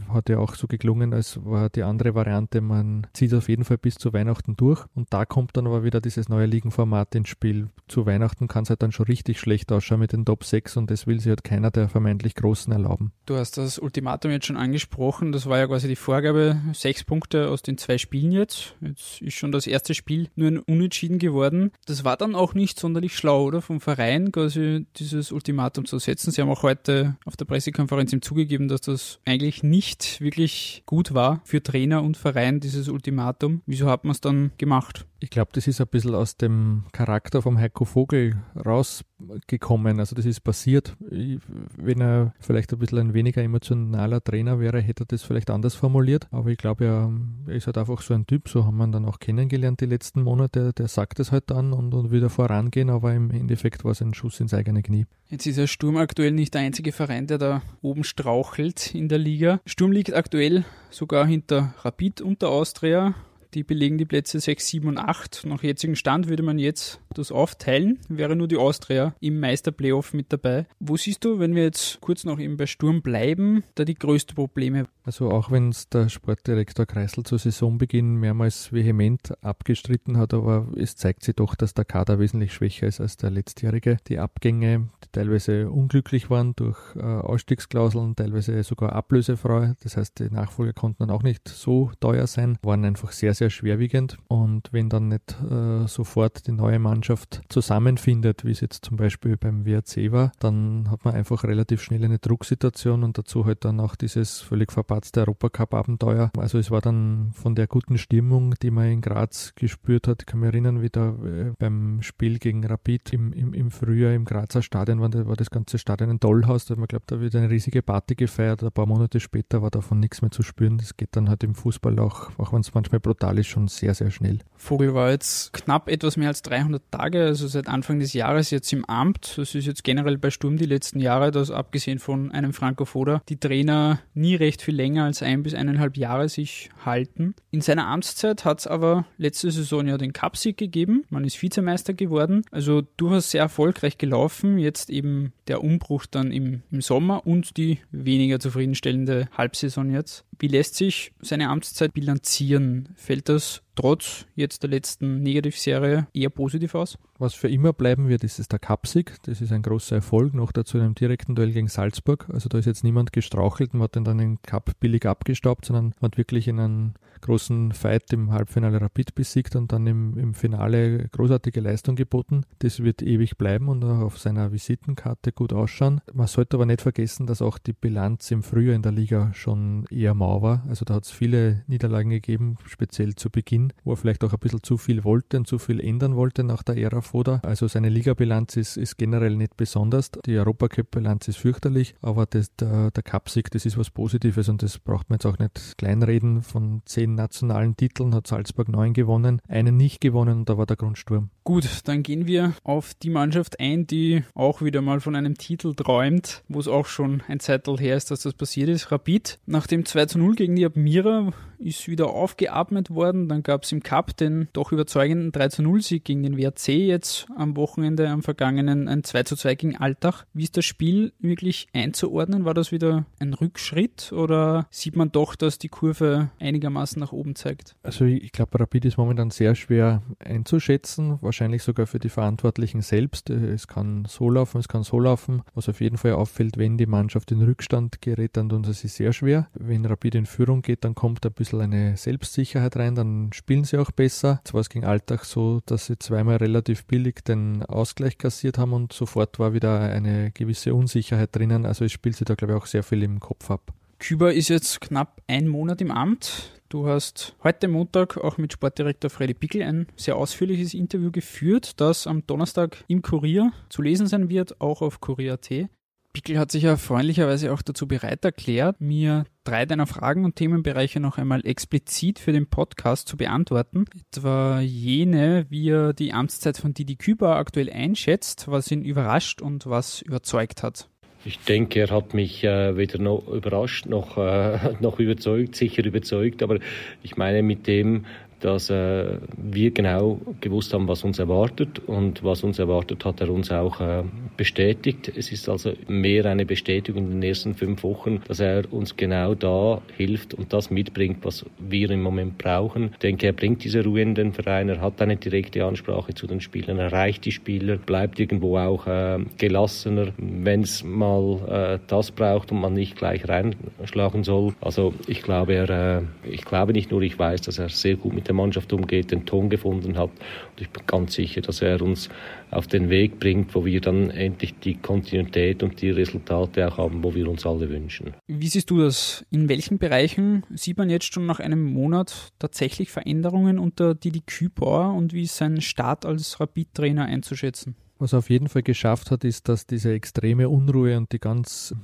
hat 0.09 0.29
ja 0.29 0.39
auch 0.39 0.57
so 0.57 0.67
geklungen, 0.67 1.15
als 1.15 1.45
war 1.45 1.71
die 1.71 1.85
andere 1.85 2.17
Variante, 2.17 2.61
man 2.61 3.04
zieht 3.13 3.35
auf 3.35 3.49
jeden 3.49 3.65
Fall 3.65 3.79
bis 3.79 3.97
zu 3.97 4.13
Weihnachten 4.13 4.57
durch. 4.57 4.85
Und 4.95 5.13
da 5.13 5.25
kommt 5.25 5.57
dann 5.57 5.67
aber 5.67 5.85
wieder 5.85 6.01
dieses 6.01 6.29
neue 6.29 6.47
Ligenformat 6.47 7.15
ins 7.15 7.29
Spiel. 7.29 7.69
Zu 7.89 8.07
Weihnachten 8.07 8.49
kann 8.49 8.65
es 8.65 8.71
halt 8.71 8.83
dann 8.83 8.93
schon 8.93 9.07
richtig 9.07 9.39
schlecht 9.39 9.71
ausschauen 9.73 10.01
mit 10.01 10.13
den 10.13 10.25
Top 10.25 10.45
6 10.45 10.77
und 10.77 10.91
das 10.91 11.07
will 11.07 11.21
sich 11.21 11.29
halt 11.29 11.45
keiner 11.45 11.71
der 11.71 11.89
vermeintlich 11.89 12.35
Großen 12.35 12.73
erlauben. 12.73 13.13
Du 13.27 13.37
hast 13.37 13.59
das 13.59 13.79
Ultimatum 13.79 14.31
jetzt 14.31 14.47
schon 14.47 14.57
angesprochen. 14.57 15.33
Das 15.33 15.47
war 15.47 15.59
ja 15.59 15.67
quasi 15.67 15.89
die 15.89 15.97
Vorgabe, 15.97 16.61
sechs 16.73 17.05
Punkte 17.05 17.49
aus 17.49 17.63
den 17.63 17.79
zwei 17.79 17.99
Spielen 17.99 18.33
jetzt. 18.33 18.75
Jetzt 18.81 19.21
ist 19.23 19.35
schon 19.35 19.53
das 19.53 19.67
erste 19.67 19.95
Spiel 19.95 20.29
nur 20.35 20.49
ein 20.49 20.59
Unentschieden 20.59 21.19
geworden. 21.19 21.73
Das 21.87 22.05
war 22.05 22.17
dann 22.17 22.35
auch 22.35 22.55
nicht 22.55 22.79
sonderlich 22.79 23.17
schlau, 23.17 23.45
oder? 23.45 23.63
Vom 23.63 23.81
Verein 23.81 24.33
quasi 24.33 24.87
dieses 24.97 25.33
Ultimatum 25.33 25.85
zu 25.85 25.99
setzen. 25.99 26.31
Sie 26.31 26.41
haben 26.41 26.51
auch 26.51 26.63
heute 26.63 27.17
auf 27.25 27.37
der 27.37 27.45
Pressekonferenz 27.45 28.13
ihm 28.13 28.23
zugegeben, 28.23 28.69
dass 28.69 28.83
das 28.83 29.21
eigentlich 29.25 29.63
nicht 29.63 30.21
wirklich 30.21 30.83
gut 30.87 31.15
war 31.15 31.41
für 31.45 31.63
Trainer 31.63 32.03
und 32.03 32.17
Verein, 32.17 32.61
dieses 32.61 32.89
Ultimatum. 32.95 33.63
Wieso 33.67 33.91
hat 33.91 34.05
man 34.05 34.13
es 34.13 34.21
dann 34.21 34.53
gemacht? 34.57 35.07
Ich 35.25 35.31
glaube, 35.31 35.53
das 35.55 35.67
ist 35.67 35.81
ein 35.81 35.87
bisschen 35.87 36.15
aus 36.15 36.37
dem 36.37 36.85
Charakter 36.93 37.41
vom 37.41 37.57
Heiko 37.57 37.87
Vogel 37.87 38.37
rausgekommen. 38.55 39.99
Also 39.99 40.15
das 40.15 40.27
ist 40.27 40.41
passiert. 40.41 40.99
Wenn 41.01 42.03
er 42.03 42.35
vielleicht 42.41 42.71
ein 42.75 42.79
bisschen 42.79 42.99
ein 42.99 43.15
weniger 43.15 43.43
emotionaler 43.43 44.23
Trainer 44.23 44.61
wäre, 44.61 44.83
hätte 44.83 45.05
er 45.05 45.07
das 45.07 45.23
vielleicht 45.23 45.49
anders 45.49 45.77
formuliert. 45.77 46.29
Aber 46.31 46.51
ich 46.51 46.59
glaube, 46.59 46.85
er, 46.85 47.55
ist 47.55 47.65
halt 47.65 47.79
einfach 47.79 48.03
so 48.03 48.13
ein 48.13 48.27
Typ, 48.27 48.51
so 48.51 48.67
haben 48.67 48.77
wir 48.77 48.85
ihn 48.85 48.93
dann 48.93 49.07
auch 49.07 49.19
kennengelernt 49.19 49.81
die 49.81 49.87
letzten 49.87 50.21
Monate. 50.21 50.75
Der 50.75 50.89
sagt 50.89 51.19
es 51.21 51.33
halt 51.33 51.45
dann 51.47 51.73
und, 51.73 51.95
und 51.95 52.13
wieder 52.13 52.29
vorangehen, 52.29 52.91
aber 52.91 53.15
im 53.15 53.31
Endeffekt 53.31 53.83
war 53.83 53.93
es 53.93 54.03
ein 54.03 54.13
Schuss 54.13 54.41
ins 54.41 54.53
eigene 54.53 54.83
Knie. 54.83 55.07
Jetzt 55.31 55.47
ist 55.47 55.57
der 55.57 55.69
Sturm 55.69 55.97
aktuell 55.97 56.33
nicht 56.33 56.53
der 56.53 56.61
einzige 56.61 56.93
Verein, 56.93 57.27
der 57.27 57.39
da 57.39 57.63
oben 57.81 58.05
strauchelt 58.05 58.95
in 58.95 59.09
der 59.09 59.19
Liga. 59.19 59.59
Sturm 59.65 59.91
liegt 59.91 60.13
aktuell 60.13 60.67
sogar 60.91 61.27
hinter 61.27 61.73
Rapid 61.83 62.21
und 62.21 62.43
der 62.43 62.51
Austria 62.51 63.15
die 63.55 63.63
belegen 63.63 63.99
die 63.99 64.05
Plätze 64.05 64.41
6, 64.41 64.67
7 64.69 64.89
und 64.89 64.99
8. 64.99 65.45
Nach 65.47 65.63
jetzigem 65.63 65.97
Stand 65.97 66.29
würde 66.29 66.43
man 66.43 66.59
jetzt 66.59 67.01
das 67.15 67.31
aufteilen, 67.31 67.99
wäre 68.09 68.37
nur 68.37 68.49
die 68.49 68.57
Austria 68.57 69.15
im 69.21 69.41
Meisterplayoff 69.41 70.13
mit 70.15 70.33
dabei. 70.33 70.67
Wo 70.81 70.97
siehst 70.97 71.25
du, 71.25 71.39
wenn 71.39 71.55
wir 71.55 71.63
jetzt 71.63 72.01
kurz 72.01 72.25
noch 72.25 72.39
eben 72.39 72.57
bei 72.57 72.67
Sturm 72.67 73.03
bleiben, 73.03 73.63
da 73.77 73.85
die 73.85 73.95
größten 73.95 74.35
Probleme? 74.35 74.87
Also 75.05 75.31
auch 75.31 75.51
wenn 75.51 75.69
es 75.69 75.89
der 75.89 76.09
Sportdirektor 76.09 76.87
Kreisel 76.87 77.25
zu 77.25 77.37
Saisonbeginn 77.37 78.17
mehrmals 78.17 78.73
vehement 78.73 79.33
abgestritten 79.43 80.17
hat, 80.17 80.35
aber 80.35 80.67
es 80.77 80.97
zeigt 80.97 81.23
sich 81.23 81.37
doch, 81.37 81.55
dass 81.55 81.75
der 81.75 81.85
Kader 81.85 82.19
wesentlich 82.19 82.53
schwächer 82.53 82.87
ist 82.87 83.01
als 83.01 83.17
der 83.17 83.31
letztjährige. 83.31 83.99
Die 84.09 84.19
Abgänge, 84.19 84.89
die 85.05 85.09
teilweise 85.13 85.71
unglücklich 85.71 86.31
waren 86.31 86.57
durch 86.57 86.79
äh, 86.97 87.01
Ausstiegsklauseln, 87.01 88.17
teilweise 88.17 88.63
sogar 88.63 88.93
ablösefrei, 88.93 89.75
das 89.83 89.97
heißt 89.97 90.19
die 90.19 90.31
Nachfolger 90.31 90.73
konnten 90.73 91.07
dann 91.07 91.11
auch 91.11 91.23
nicht 91.23 91.49
so 91.49 91.93
teuer 92.01 92.27
sein, 92.27 92.59
waren 92.63 92.85
einfach 92.85 93.13
sehr, 93.13 93.35
sehr 93.35 93.44
sehr 93.45 93.51
schwerwiegend. 93.51 94.17
Und 94.27 94.73
wenn 94.73 94.89
dann 94.89 95.09
nicht 95.09 95.37
äh, 95.51 95.87
sofort 95.87 96.47
die 96.47 96.53
neue 96.53 96.79
Mannschaft 96.79 97.43
zusammenfindet, 97.51 98.45
wie 98.45 98.53
es 98.53 98.61
jetzt 98.61 98.87
zum 98.87 98.97
Beispiel 98.97 99.37
beim 99.37 99.67
WRC 99.67 100.13
war, 100.13 100.33
dann 100.39 100.91
hat 100.91 101.05
man 101.05 101.15
einfach 101.15 101.45
relativ 101.45 101.83
schnell 101.83 102.05
eine 102.05 102.19
Drucksituation 102.19 103.05
und 103.05 103.19
dazu 103.19 103.45
halt 103.45 103.67
dann 103.67 103.81
auch 103.81 103.97
dieses 103.97 104.41
völlig 104.41 104.73
verpatzte 104.73 105.21
Europacup-Abenteuer. 105.21 106.31
Also 106.39 106.59
es 106.59 106.71
war 106.71 106.81
dann 106.81 107.33
von 107.35 107.55
der 107.55 107.67
guten 107.67 107.99
Stimmung, 107.99 108.55
die 108.63 108.71
man 108.71 108.87
in 108.87 109.01
Graz 109.03 109.53
gespürt 109.55 110.09
hat, 110.09 110.23
ich 110.23 110.27
kann 110.27 110.41
mich 110.41 110.49
erinnern, 110.49 110.81
wie 110.81 110.89
da 110.89 111.11
äh, 111.11 111.53
beim 111.59 112.01
Spiel 112.01 112.39
gegen 112.39 112.65
Rapid 112.65 113.13
im, 113.13 113.33
im, 113.35 113.53
im 113.53 113.71
Frühjahr 113.71 114.15
im 114.15 114.25
Grazer 114.25 114.63
Stadion 114.63 115.01
war, 115.01 115.13
war 115.27 115.37
das 115.37 115.51
ganze 115.51 115.77
Stadion 115.77 116.09
ein 116.09 116.21
Tollhaus. 116.21 116.65
Da 116.65 116.73
hat 116.73 116.79
man 116.79 116.89
glaubt, 116.89 117.13
da 117.13 117.21
wird 117.21 117.37
eine 117.37 117.51
riesige 117.51 117.83
Party 117.83 118.15
gefeiert. 118.15 118.63
Ein 118.63 118.73
paar 118.73 118.87
Monate 118.87 119.21
später 119.21 119.61
war 119.61 119.71
davon 119.71 120.01
nichts 120.01 120.23
mehr 120.23 120.31
zu 120.31 120.43
spüren. 120.43 120.79
Das 120.79 120.97
geht 120.97 121.11
dann 121.13 121.29
halt 121.29 121.45
im 121.45 121.55
Fußball 121.55 121.99
auch, 121.99 122.31
auch 122.39 122.53
wenn 122.55 122.61
es 122.61 122.73
manchmal 122.73 123.01
brutal 123.01 123.34
ist 123.39 123.49
schon 123.49 123.69
sehr, 123.69 123.95
sehr 123.95 124.11
schnell. 124.11 124.39
Vogel 124.57 124.95
war 124.95 125.11
jetzt 125.11 125.53
knapp 125.53 125.89
etwas 125.89 126.17
mehr 126.17 126.29
als 126.29 126.43
300 126.43 126.83
Tage, 126.91 127.25
also 127.25 127.47
seit 127.47 127.69
Anfang 127.69 127.99
des 127.99 128.15
Jahres 128.15 128.51
jetzt 128.51 128.73
im 128.73 128.85
Amt. 128.87 129.37
Das 129.37 129.55
ist 129.55 129.67
jetzt 129.67 129.85
generell 129.85 130.17
bei 130.17 130.31
Sturm 130.31 130.57
die 130.57 130.67
letzten 130.67 131.01
Jahre, 131.01 131.31
dass 131.31 131.51
abgesehen 131.51 131.99
von 131.99 132.33
einem 132.33 132.53
Franco 132.53 132.85
Foda 132.87 133.23
die 133.29 133.39
Trainer 133.39 134.01
nie 134.15 134.35
recht 134.35 134.63
viel 134.63 134.75
länger 134.75 135.05
als 135.05 135.23
ein 135.23 135.43
bis 135.43 135.55
eineinhalb 135.55 135.97
Jahre 135.97 136.29
sich 136.29 136.71
halten. 136.85 137.35
In 137.51 137.61
seiner 137.61 137.87
Amtszeit 137.87 138.45
hat 138.45 138.61
es 138.61 138.67
aber 138.67 139.05
letzte 139.19 139.51
Saison 139.51 139.87
ja 139.87 139.99
den 139.99 140.13
Cupsieg 140.13 140.57
gegeben. 140.57 141.05
Man 141.11 141.25
ist 141.25 141.41
Vizemeister 141.41 141.93
geworden, 141.93 142.43
also 142.51 142.83
durchaus 142.97 143.31
sehr 143.31 143.43
erfolgreich 143.43 143.99
gelaufen. 143.99 144.59
Jetzt 144.59 144.89
eben 144.89 145.33
der 145.47 145.63
Umbruch 145.63 146.07
dann 146.07 146.33
im, 146.33 146.63
im 146.71 146.81
Sommer 146.81 147.27
und 147.27 147.57
die 147.59 147.81
weniger 147.91 148.41
zufriedenstellende 148.41 149.29
Halbsaison 149.37 149.91
jetzt. 149.91 150.25
Wie 150.39 150.49
lässt 150.49 150.75
sich 150.75 151.13
seine 151.21 151.49
Amtszeit 151.49 151.93
bilanzieren? 151.95 152.89
Fällt 152.97 153.29
das 153.29 153.63
trotz 153.75 154.27
jetzt 154.35 154.63
der 154.63 154.71
letzten 154.71 155.23
Negativserie 155.23 156.07
eher 156.13 156.31
positiv 156.31 156.75
aus? 156.75 156.99
Was 157.19 157.35
für 157.35 157.49
immer 157.49 157.73
bleiben 157.73 158.09
wird, 158.09 158.25
ist, 158.25 158.39
ist 158.39 158.53
der 158.53 158.59
Cupsieg. 158.59 159.17
Das 159.23 159.41
ist 159.41 159.53
ein 159.53 159.63
großer 159.63 159.97
Erfolg, 159.97 160.35
noch 160.35 160.53
dazu 160.53 160.79
in 160.79 160.85
einem 160.85 160.95
direkten 160.95 161.35
Duell 161.35 161.53
gegen 161.53 161.69
Salzburg. 161.69 162.27
Also 162.33 162.49
da 162.49 162.59
ist 162.59 162.67
jetzt 162.67 162.85
niemand 162.85 163.13
gestrauchelt 163.13 163.73
und 163.75 163.83
hat 163.83 163.97
dann 163.97 164.19
den 164.19 164.43
Cup 164.43 164.73
billig 164.81 165.07
abgestaubt, 165.07 165.65
sondern 165.65 165.95
hat 166.03 166.19
wirklich 166.19 166.49
in 166.49 166.59
einem 166.59 166.95
großen 167.25 167.73
Fight 167.73 168.13
im 168.13 168.33
Halbfinale 168.33 168.81
Rapid 168.81 169.15
besiegt 169.15 169.57
und 169.57 169.73
dann 169.73 169.87
im, 169.87 170.19
im 170.19 170.35
Finale 170.35 171.09
großartige 171.09 171.61
Leistung 171.61 171.97
geboten. 171.97 172.45
Das 172.59 172.83
wird 172.83 173.03
ewig 173.03 173.39
bleiben 173.39 173.69
und 173.69 173.83
auch 173.85 174.01
auf 174.01 174.19
seiner 174.19 174.53
Visitenkarte 174.53 175.33
gut 175.33 175.53
ausschauen. 175.53 176.01
Man 176.13 176.27
sollte 176.27 176.57
aber 176.57 176.67
nicht 176.67 176.83
vergessen, 176.83 177.27
dass 177.27 177.41
auch 177.41 177.59
die 177.59 177.73
Bilanz 177.73 178.31
im 178.31 178.43
Frühjahr 178.43 178.75
in 178.75 178.83
der 178.83 178.93
Liga 178.93 179.33
schon 179.33 179.87
eher 179.91 180.15
mau 180.15 180.43
war. 180.43 180.65
Also 180.69 180.85
da 180.85 180.95
hat 180.95 181.05
es 181.05 181.11
viele 181.11 181.65
Niederlagen 181.67 182.11
gegeben, 182.11 182.57
speziell 182.67 183.15
zu 183.15 183.31
Beginn, 183.31 183.64
wo 183.85 183.93
er 183.93 183.97
vielleicht 183.97 184.25
auch 184.25 184.33
ein 184.33 184.39
bisschen 184.39 184.63
zu 184.63 184.77
viel 184.77 185.05
wollte 185.05 185.37
und 185.37 185.47
zu 185.47 185.59
viel 185.59 185.81
ändern 185.81 186.17
wollte 186.17 186.45
nach 186.45 186.63
der 186.63 186.77
Ära 186.77 187.01
Foda. 187.01 187.41
Also 187.45 187.69
seine 187.69 187.89
Ligabilanz 187.89 188.57
ist, 188.57 188.77
ist 188.77 188.97
generell 188.97 189.37
nicht 189.37 189.57
besonders. 189.57 190.11
Die 190.27 190.37
Europacup-Bilanz 190.37 191.29
ist 191.29 191.37
fürchterlich, 191.37 191.95
aber 192.03 192.27
das, 192.27 192.55
der, 192.57 192.91
der 192.91 193.03
Cupsieg, 193.03 193.51
das 193.51 193.67
ist 193.67 193.79
was 193.79 193.91
Positives 193.91 194.49
und 194.49 194.63
das 194.63 194.79
braucht 194.79 195.11
man 195.11 195.17
jetzt 195.17 195.27
auch 195.27 195.39
nicht 195.39 195.79
kleinreden. 195.79 196.43
Von 196.43 196.83
zehn 196.85 197.15
nationalen 197.15 197.77
Titeln 197.77 198.15
hat 198.15 198.27
Salzburg 198.27 198.69
neun 198.69 198.93
gewonnen, 198.93 199.41
einen 199.49 199.77
nicht 199.77 200.01
gewonnen 200.01 200.39
und 200.39 200.49
da 200.49 200.59
war 200.59 200.67
der 200.67 200.77
Grundsturm. 200.77 201.31
Gut, 201.45 201.81
dann 201.85 202.03
gehen 202.03 202.27
wir 202.27 202.55
auf 202.65 202.95
die 202.95 203.11
Mannschaft 203.11 203.61
ein, 203.61 203.87
die 203.87 204.25
auch 204.35 204.63
wieder 204.63 204.81
mal 204.81 205.01
von 205.01 205.15
einem 205.15 205.37
Titel 205.37 205.75
träumt, 205.75 206.43
wo 206.49 206.59
es 206.59 206.69
auch 206.69 206.87
schon 206.87 207.23
ein 207.29 207.41
Zeitl 207.41 207.77
her 207.77 207.97
ist, 207.97 208.11
dass 208.11 208.21
das 208.21 208.35
passiert 208.35 208.69
ist. 208.69 208.91
Rapid. 208.91 209.39
Nach 209.47 209.67
dem 209.67 209.85
2 209.85 210.07
zu 210.07 210.19
0 210.19 210.35
gegen 210.37 210.57
die 210.57 210.65
Admira 210.65 211.33
ist 211.59 211.89
wieder 211.89 212.09
aufgeatmet 212.11 212.91
worden. 212.91 213.29
Dann 213.29 213.43
gab 213.43 213.65
es 213.65 213.73
im 213.73 213.83
Cup 213.83 214.17
den 214.17 214.49
doch 214.53 214.73
überzeugenden 214.73 215.33
3 215.33 215.49
zu 215.49 215.63
0 215.63 215.83
Sieg 215.83 216.05
gegen 216.05 216.23
den 216.23 216.37
WRC 216.37 216.69
jetzt 216.69 217.27
am 217.37 217.57
Wochenende, 217.57 218.09
am 218.09 218.23
vergangenen 218.23 218.89
ein 218.89 219.05
2 219.05 219.23
zu 219.25 219.37
2 219.37 219.55
gegen 219.55 219.77
Altach. 219.77 220.25
Wie 220.33 220.45
ist 220.45 220.57
das 220.57 220.65
Spiel 220.65 221.13
wirklich 221.21 221.69
einzuordnen? 221.73 222.45
War 222.45 222.55
das 222.55 222.73
wieder 222.73 223.07
ein 223.19 223.35
Rückschritt 223.35 224.13
oder 224.13 224.67
sieht 224.71 224.97
man 224.97 225.13
doch, 225.13 225.35
dass 225.35 225.59
die 225.59 225.69
Kurve 225.69 226.31
einigermaßen 226.41 227.01
nach 227.01 227.13
oben 227.13 227.35
zeigt? 227.35 227.77
Also 227.83 228.05
ich 228.05 228.33
glaube, 228.33 228.59
Rapid 228.61 228.85
ist 228.85 228.99
momentan 228.99 229.31
sehr 229.31 229.55
schwer 229.55 230.03
einzuschätzen, 230.19 231.19
wahrscheinlich 231.21 231.63
sogar 231.63 231.87
für 231.87 231.99
die 231.99 232.09
Verantwortlichen 232.09 232.83
selbst. 232.83 233.31
Es 233.31 233.67
kann 233.67 234.07
so 234.09 234.31
laufen, 234.31 234.59
es 234.59 234.69
kann 234.69 234.83
so 234.83 234.99
laufen. 234.99 235.43
Was 235.55 235.69
auf 235.69 235.81
jeden 235.81 235.97
Fall 235.97 236.13
auffällt, 236.13 236.59
wenn 236.59 236.79
die 236.79 236.87
Mannschaft 236.87 237.31
in 237.33 237.43
Rückstand 237.43 238.01
gerät, 238.01 238.37
dann 238.37 238.49
tun 238.49 238.65
sie 238.65 238.73
sich 238.73 238.93
sehr 238.93 239.13
schwer. 239.13 239.49
Wenn 239.55 239.85
Rapid 239.85 240.15
in 240.15 240.27
Führung 240.27 240.63
geht, 240.63 240.85
dann 240.85 240.95
kommt 240.95 241.25
ein 241.25 241.33
bisschen 241.33 241.54
eine 241.61 241.97
Selbstsicherheit 241.97 242.77
rein, 242.77 242.95
dann 242.95 243.31
spielen 243.33 243.65
sie 243.65 243.79
auch 243.79 243.91
besser. 243.91 244.41
Zwar 244.45 244.61
es 244.61 244.69
ging 244.69 244.85
Alltag 244.85 245.25
so, 245.25 245.61
dass 245.67 245.87
sie 245.87 245.99
zweimal 245.99 246.37
relativ 246.37 246.85
billig 246.85 247.25
den 247.25 247.63
Ausgleich 247.65 248.19
kassiert 248.19 248.59
haben 248.59 248.73
und 248.73 248.93
sofort 248.93 249.39
war 249.39 249.55
wieder 249.55 249.81
eine 249.81 250.31
gewisse 250.33 250.75
Unsicherheit 250.75 251.35
drinnen. 251.35 251.67
Also 251.67 251.85
es 251.85 251.93
spielt 251.93 252.17
sich 252.17 252.25
da, 252.25 252.35
glaube 252.35 252.55
ich, 252.55 252.61
auch 252.61 252.67
sehr 252.67 252.83
viel 252.83 253.03
im 253.03 253.21
Kopf 253.21 253.51
ab. 253.51 253.73
Küber 253.99 254.35
ist 254.35 254.49
jetzt 254.49 254.81
knapp 254.81 255.23
ein 255.27 255.49
Monat 255.49 255.81
im 255.81 255.91
Amt. 255.91 256.61
Du 256.69 256.89
hast 256.89 257.37
heute 257.43 257.69
Montag 257.69 258.17
auch 258.17 258.37
mit 258.37 258.53
Sportdirektor 258.53 259.09
Freddy 259.09 259.35
Pickel 259.35 259.63
ein 259.63 259.87
sehr 259.97 260.17
ausführliches 260.17 260.75
Interview 260.75 261.11
geführt, 261.11 261.81
das 261.81 262.07
am 262.07 262.27
Donnerstag 262.27 262.85
im 262.89 263.01
Kurier 263.01 263.53
zu 263.69 263.81
lesen 263.81 264.07
sein 264.07 264.29
wird, 264.29 264.61
auch 264.61 264.83
auf 264.83 265.01
Kurier.at. 265.01 265.69
Pickel 266.15 266.39
hat 266.39 266.53
sich 266.53 266.63
ja 266.63 266.77
freundlicherweise 266.77 267.53
auch 267.53 267.61
dazu 267.61 267.89
bereit 267.89 268.25
erklärt, 268.25 268.81
mir 268.81 269.25
drei 269.43 269.67
deiner 269.67 269.89
Fragen 269.89 270.25
und 270.25 270.37
Themenbereiche 270.37 271.01
noch 271.01 271.19
einmal 271.19 271.45
explizit 271.45 272.21
für 272.21 272.33
den 272.33 272.47
Podcast 272.47 273.09
zu 273.09 273.17
beantworten. 273.17 273.85
Etwa 274.13 274.61
jene, 274.61 275.45
wie 275.51 275.71
er 275.71 275.93
die 275.93 276.13
Amtszeit 276.13 276.57
von 276.57 276.73
Didi 276.73 276.95
Küber 276.95 277.35
aktuell 277.35 277.69
einschätzt, 277.69 278.47
was 278.47 278.71
ihn 278.71 278.83
überrascht 278.83 279.43
und 279.43 279.67
was 279.67 280.03
überzeugt 280.03 280.63
hat. 280.63 280.89
Ich 281.27 281.39
denke, 281.41 281.81
er 281.81 281.91
hat 281.91 282.13
mich 282.13 282.45
äh, 282.45 282.77
weder 282.77 282.99
noch 282.99 283.27
überrascht 283.29 283.87
noch, 283.87 284.19
äh, 284.19 284.75
noch 284.81 285.01
überzeugt, 285.01 285.57
sicher 285.57 285.85
überzeugt. 285.85 286.43
Aber 286.43 286.59
ich 287.03 287.17
meine, 287.17 287.43
mit 287.43 287.67
dem, 287.67 288.05
dass 288.41 288.71
äh, 288.71 289.19
wir 289.37 289.71
genau 289.71 290.21
gewusst 290.41 290.73
haben, 290.75 290.89
was 290.89 291.05
uns 291.05 291.19
erwartet 291.19 291.81
und 291.87 292.23
was 292.23 292.43
uns 292.45 292.59
erwartet, 292.59 293.05
hat 293.05 293.21
er 293.21 293.31
uns 293.31 293.51
auch 293.51 293.81
äh, 293.81 294.03
bestätigt. 294.37 295.13
Es 295.17 295.33
ist 295.33 295.49
also 295.49 295.73
mehr 295.89 296.27
eine 296.27 296.45
Bestätigung 296.45 297.05
in 297.05 297.21
den 297.21 297.23
ersten 297.23 297.55
fünf 297.55 297.83
Wochen, 297.83 298.23
dass 298.29 298.41
er 298.41 298.73
uns 298.73 298.97
genau 298.97 299.35
da 299.35 299.81
hilft 299.97 300.35
und 300.35 300.53
das 300.53 300.71
mitbringt, 300.71 301.19
was 301.23 301.45
wir 301.59 301.91
im 301.91 302.03
Moment 302.03 302.39
brauchen. 302.39 302.91
Ich 302.93 302.99
denke, 302.99 303.27
er 303.27 303.33
bringt 303.33 303.65
diese 303.65 303.85
Ruhe 303.85 304.03
in 304.03 304.15
den 304.15 304.33
Verein, 304.33 304.69
er 304.69 304.81
hat 304.81 305.01
eine 305.01 305.17
direkte 305.17 305.65
Ansprache 305.65 306.15
zu 306.15 306.27
den 306.27 306.41
Spielern, 306.41 306.79
erreicht 306.79 307.25
die 307.25 307.33
Spieler, 307.33 307.77
bleibt 307.77 308.21
irgendwo 308.21 308.59
auch 308.59 308.87
äh, 308.87 309.19
gelassener, 309.39 310.13
wenn 310.19 310.63
es 310.63 310.85
mal 310.85 311.77
äh, 311.77 311.79
das 311.87 312.11
braucht 312.11 312.53
und 312.53 312.61
man 312.61 312.75
nicht 312.75 312.97
gleich 312.97 313.29
reinschlagen 313.29 314.25
soll. 314.25 314.55
Also 314.61 314.95
ich 315.07 315.23
glaube, 315.23 315.55
er, 315.55 315.71
äh, 315.71 316.03
ich 316.31 316.45
glaube 316.45 316.73
nicht 316.73 316.91
nur, 316.91 317.03
ich 317.03 317.19
weiß, 317.19 317.43
dass 317.43 317.59
er 317.59 317.69
sehr 317.69 317.97
gut 317.97 318.13
mit 318.13 318.29
dem 318.29 318.34
der 318.35 318.43
Mannschaft 318.43 318.73
umgeht, 318.73 319.11
den 319.11 319.25
Ton 319.25 319.49
gefunden 319.49 319.97
hat. 319.97 320.11
Und 320.11 320.61
ich 320.61 320.71
bin 320.71 320.83
ganz 320.87 321.15
sicher, 321.15 321.41
dass 321.41 321.63
er 321.63 321.81
uns 321.81 322.09
auf 322.51 322.67
den 322.67 322.91
Weg 322.91 323.19
bringt, 323.19 323.55
wo 323.55 323.65
wir 323.65 323.81
dann 323.81 324.11
endlich 324.11 324.55
die 324.59 324.75
Kontinuität 324.75 325.63
und 325.63 325.81
die 325.81 325.91
Resultate 325.91 326.69
auch 326.69 326.79
haben, 326.79 327.03
wo 327.03 327.15
wir 327.15 327.29
uns 327.29 327.47
alle 327.47 327.69
wünschen. 327.71 328.15
Wie 328.27 328.49
siehst 328.49 328.71
du 328.71 328.81
das? 328.81 329.25
In 329.31 329.49
welchen 329.49 329.79
Bereichen 329.79 330.45
sieht 330.51 330.77
man 330.79 330.91
jetzt 330.91 331.13
schon 331.13 331.27
nach 331.27 331.41
einem 331.41 331.65
Monat 331.65 332.33
tatsächlich 332.39 332.91
Veränderungen 332.91 333.59
unter 333.59 333.95
Didi 333.95 334.23
Kübauer 334.27 334.95
und 334.95 335.13
wie 335.13 335.23
ist 335.23 335.37
sein 335.37 335.61
Start 335.61 336.05
als 336.05 336.41
Rapid-Trainer 336.41 337.05
einzuschätzen? 337.05 337.77
Was 337.99 338.13
er 338.13 338.19
auf 338.19 338.29
jeden 338.29 338.49
Fall 338.49 338.63
geschafft 338.63 339.11
hat, 339.11 339.25
ist, 339.25 339.49
dass 339.49 339.67
diese 339.67 339.93
extreme 339.93 340.49
Unruhe 340.49 340.97
und 340.97 341.13
die 341.13 341.21
ganz 341.21 341.75